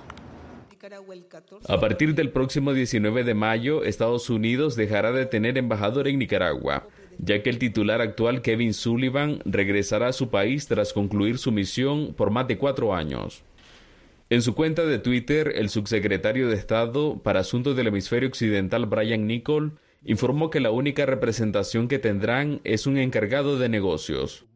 A 1.68 1.78
partir 1.78 2.16
del 2.16 2.30
próximo 2.30 2.72
19 2.72 3.22
de 3.22 3.34
mayo, 3.34 3.84
Estados 3.84 4.28
Unidos 4.28 4.74
dejará 4.74 5.12
de 5.12 5.26
tener 5.26 5.56
embajador 5.56 6.08
en 6.08 6.18
Nicaragua, 6.18 6.88
ya 7.18 7.44
que 7.44 7.50
el 7.50 7.60
titular 7.60 8.00
actual, 8.00 8.42
Kevin 8.42 8.74
Sullivan, 8.74 9.38
regresará 9.44 10.08
a 10.08 10.12
su 10.12 10.30
país 10.30 10.66
tras 10.66 10.92
concluir 10.92 11.38
su 11.38 11.52
misión 11.52 12.12
por 12.12 12.30
más 12.30 12.48
de 12.48 12.58
cuatro 12.58 12.92
años. 12.92 13.44
En 14.30 14.40
su 14.40 14.54
cuenta 14.54 14.86
de 14.86 14.98
Twitter, 14.98 15.52
el 15.54 15.68
subsecretario 15.68 16.48
de 16.48 16.54
Estado 16.54 17.22
para 17.22 17.40
Asuntos 17.40 17.76
del 17.76 17.88
Hemisferio 17.88 18.30
Occidental, 18.30 18.86
Brian 18.86 19.26
Nicol, 19.26 19.78
informó 20.02 20.48
que 20.48 20.60
la 20.60 20.70
única 20.70 21.04
representación 21.04 21.88
que 21.88 21.98
tendrán 21.98 22.62
es 22.64 22.86
un 22.86 22.96
encargado 22.96 23.58
de 23.58 23.68
negocios. 23.68 24.46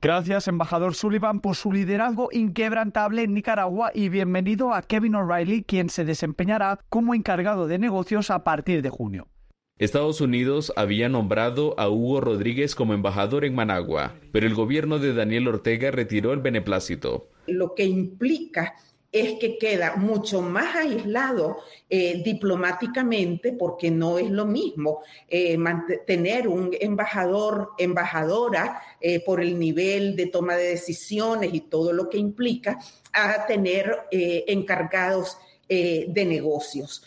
Gracias, 0.00 0.48
embajador 0.48 0.94
Sullivan, 0.94 1.40
por 1.40 1.54
su 1.54 1.70
liderazgo 1.70 2.30
inquebrantable 2.32 3.22
en 3.22 3.34
Nicaragua 3.34 3.90
y 3.94 4.08
bienvenido 4.08 4.72
a 4.72 4.80
Kevin 4.80 5.16
O'Reilly, 5.16 5.64
quien 5.64 5.90
se 5.90 6.06
desempeñará 6.06 6.80
como 6.88 7.14
encargado 7.14 7.66
de 7.66 7.78
negocios 7.78 8.30
a 8.30 8.42
partir 8.42 8.80
de 8.80 8.88
junio. 8.88 9.28
Estados 9.76 10.22
Unidos 10.22 10.72
había 10.76 11.10
nombrado 11.10 11.78
a 11.78 11.90
Hugo 11.90 12.22
Rodríguez 12.22 12.74
como 12.74 12.94
embajador 12.94 13.44
en 13.44 13.54
Managua, 13.54 14.14
pero 14.32 14.46
el 14.46 14.54
gobierno 14.54 14.98
de 14.98 15.12
Daniel 15.12 15.48
Ortega 15.48 15.90
retiró 15.90 16.32
el 16.32 16.40
beneplácito. 16.40 17.28
Lo 17.46 17.74
que 17.74 17.84
implica 17.84 18.74
es 19.12 19.38
que 19.38 19.58
queda 19.58 19.96
mucho 19.96 20.40
más 20.40 20.76
aislado 20.76 21.58
eh, 21.88 22.22
diplomáticamente 22.24 23.52
porque 23.52 23.90
no 23.90 24.18
es 24.18 24.30
lo 24.30 24.46
mismo 24.46 25.02
eh, 25.28 25.58
tener 26.06 26.46
un 26.46 26.70
embajador, 26.80 27.70
embajadora 27.78 28.80
eh, 29.00 29.20
por 29.24 29.40
el 29.40 29.58
nivel 29.58 30.14
de 30.14 30.26
toma 30.26 30.54
de 30.54 30.68
decisiones 30.68 31.52
y 31.52 31.60
todo 31.60 31.92
lo 31.92 32.08
que 32.08 32.18
implica 32.18 32.78
a 33.12 33.46
tener 33.46 33.96
encargados 34.12 35.36
de 35.68 36.24
negocios. 36.26 37.04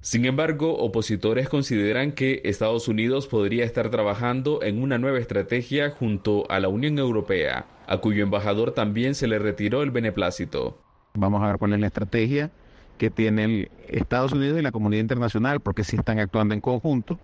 Sin 0.00 0.26
embargo, 0.26 0.76
opositores 0.76 1.48
consideran 1.48 2.12
que 2.12 2.42
Estados 2.44 2.88
Unidos 2.88 3.26
podría 3.26 3.64
estar 3.64 3.90
trabajando 3.90 4.62
en 4.62 4.82
una 4.82 4.98
nueva 4.98 5.18
estrategia 5.18 5.88
junto 5.90 6.44
a 6.50 6.60
la 6.60 6.68
Unión 6.68 6.98
Europea, 6.98 7.66
a 7.86 7.98
cuyo 7.98 8.22
embajador 8.22 8.72
también 8.72 9.14
se 9.14 9.26
le 9.26 9.38
retiró 9.38 9.82
el 9.82 9.90
beneplácito. 9.90 10.83
Vamos 11.16 11.42
a 11.42 11.46
ver 11.46 11.58
cuál 11.58 11.72
es 11.74 11.80
la 11.80 11.86
estrategia 11.86 12.50
que 12.98 13.08
tienen 13.08 13.68
Estados 13.88 14.32
Unidos 14.32 14.58
y 14.58 14.62
la 14.62 14.72
comunidad 14.72 15.02
internacional, 15.02 15.60
porque 15.60 15.84
sí 15.84 15.96
están 15.96 16.18
actuando 16.18 16.54
en 16.54 16.60
conjunto. 16.60 17.18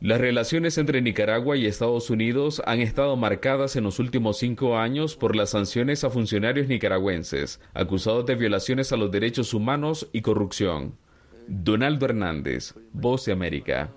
Las 0.00 0.18
relaciones 0.18 0.78
entre 0.78 1.02
Nicaragua 1.02 1.58
y 1.58 1.66
Estados 1.66 2.08
Unidos 2.08 2.62
han 2.64 2.80
estado 2.80 3.16
marcadas 3.16 3.76
en 3.76 3.84
los 3.84 3.98
últimos 3.98 4.38
cinco 4.38 4.78
años 4.78 5.16
por 5.16 5.36
las 5.36 5.50
sanciones 5.50 6.04
a 6.04 6.08
funcionarios 6.08 6.68
nicaragüenses, 6.68 7.60
acusados 7.74 8.24
de 8.24 8.36
violaciones 8.36 8.92
a 8.92 8.96
los 8.96 9.10
derechos 9.10 9.52
humanos 9.52 10.08
y 10.14 10.22
corrupción. 10.22 10.96
Donaldo 11.46 12.06
Hernández, 12.06 12.74
Voz 12.94 13.26
de 13.26 13.32
América. 13.32 13.90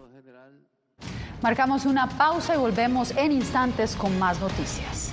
Marcamos 1.41 1.85
una 1.85 2.09
pausa 2.09 2.55
y 2.55 2.57
volvemos 2.57 3.11
en 3.15 3.31
instantes 3.31 3.95
con 3.95 4.19
más 4.19 4.41
noticias. 4.41 5.12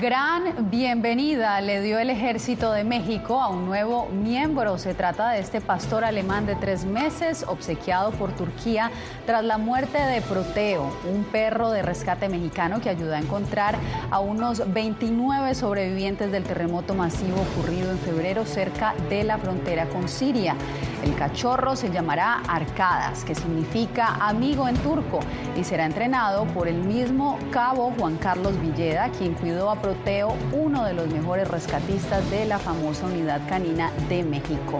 Gran 0.00 0.70
bienvenida 0.70 1.60
le 1.60 1.82
dio 1.82 1.98
el 1.98 2.08
ejército 2.08 2.72
de 2.72 2.84
México 2.84 3.38
a 3.38 3.48
un 3.48 3.66
nuevo 3.66 4.08
miembro. 4.08 4.78
Se 4.78 4.94
trata 4.94 5.32
de 5.32 5.40
este 5.40 5.60
pastor 5.60 6.04
alemán 6.04 6.46
de 6.46 6.54
tres 6.54 6.86
meses, 6.86 7.44
obsequiado 7.46 8.10
por 8.12 8.32
Turquía 8.32 8.90
tras 9.26 9.44
la 9.44 9.58
muerte 9.58 9.98
de 9.98 10.22
Proteo, 10.22 10.90
un 11.06 11.24
perro 11.24 11.70
de 11.70 11.82
rescate 11.82 12.30
mexicano 12.30 12.80
que 12.80 12.88
ayudó 12.88 13.14
a 13.14 13.18
encontrar 13.18 13.74
a 14.10 14.20
unos 14.20 14.72
29 14.72 15.54
sobrevivientes 15.54 16.32
del 16.32 16.44
terremoto 16.44 16.94
masivo 16.94 17.42
ocurrido 17.42 17.90
en 17.90 17.98
febrero 17.98 18.46
cerca 18.46 18.94
de 19.10 19.22
la 19.22 19.36
frontera 19.36 19.84
con 19.90 20.08
Siria. 20.08 20.56
El 21.02 21.14
cachorro 21.16 21.76
se 21.76 21.90
llamará 21.90 22.42
Arcadas, 22.46 23.24
que 23.24 23.34
significa 23.34 24.16
amigo 24.20 24.68
en 24.68 24.76
turco, 24.76 25.20
y 25.56 25.64
será 25.64 25.86
entrenado 25.86 26.44
por 26.46 26.68
el 26.68 26.82
mismo 26.82 27.38
cabo 27.50 27.92
Juan 27.98 28.16
Carlos 28.16 28.60
Villeda, 28.60 29.10
quien 29.18 29.34
cuidó 29.34 29.70
a 29.70 29.80
Proteo, 29.80 30.34
uno 30.52 30.84
de 30.84 30.92
los 30.92 31.08
mejores 31.08 31.48
rescatistas 31.48 32.30
de 32.30 32.44
la 32.44 32.58
famosa 32.58 33.06
unidad 33.06 33.40
canina 33.48 33.90
de 34.08 34.22
México. 34.22 34.78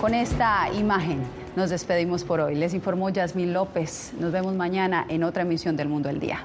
Con 0.00 0.14
esta 0.14 0.70
imagen 0.74 1.22
nos 1.56 1.70
despedimos 1.70 2.24
por 2.24 2.40
hoy. 2.40 2.54
Les 2.54 2.74
informó 2.74 3.08
Yasmín 3.08 3.52
López. 3.52 4.12
Nos 4.20 4.30
vemos 4.30 4.54
mañana 4.54 5.06
en 5.08 5.24
otra 5.24 5.42
emisión 5.42 5.76
del 5.76 5.88
Mundo 5.88 6.08
del 6.08 6.20
Día. 6.20 6.44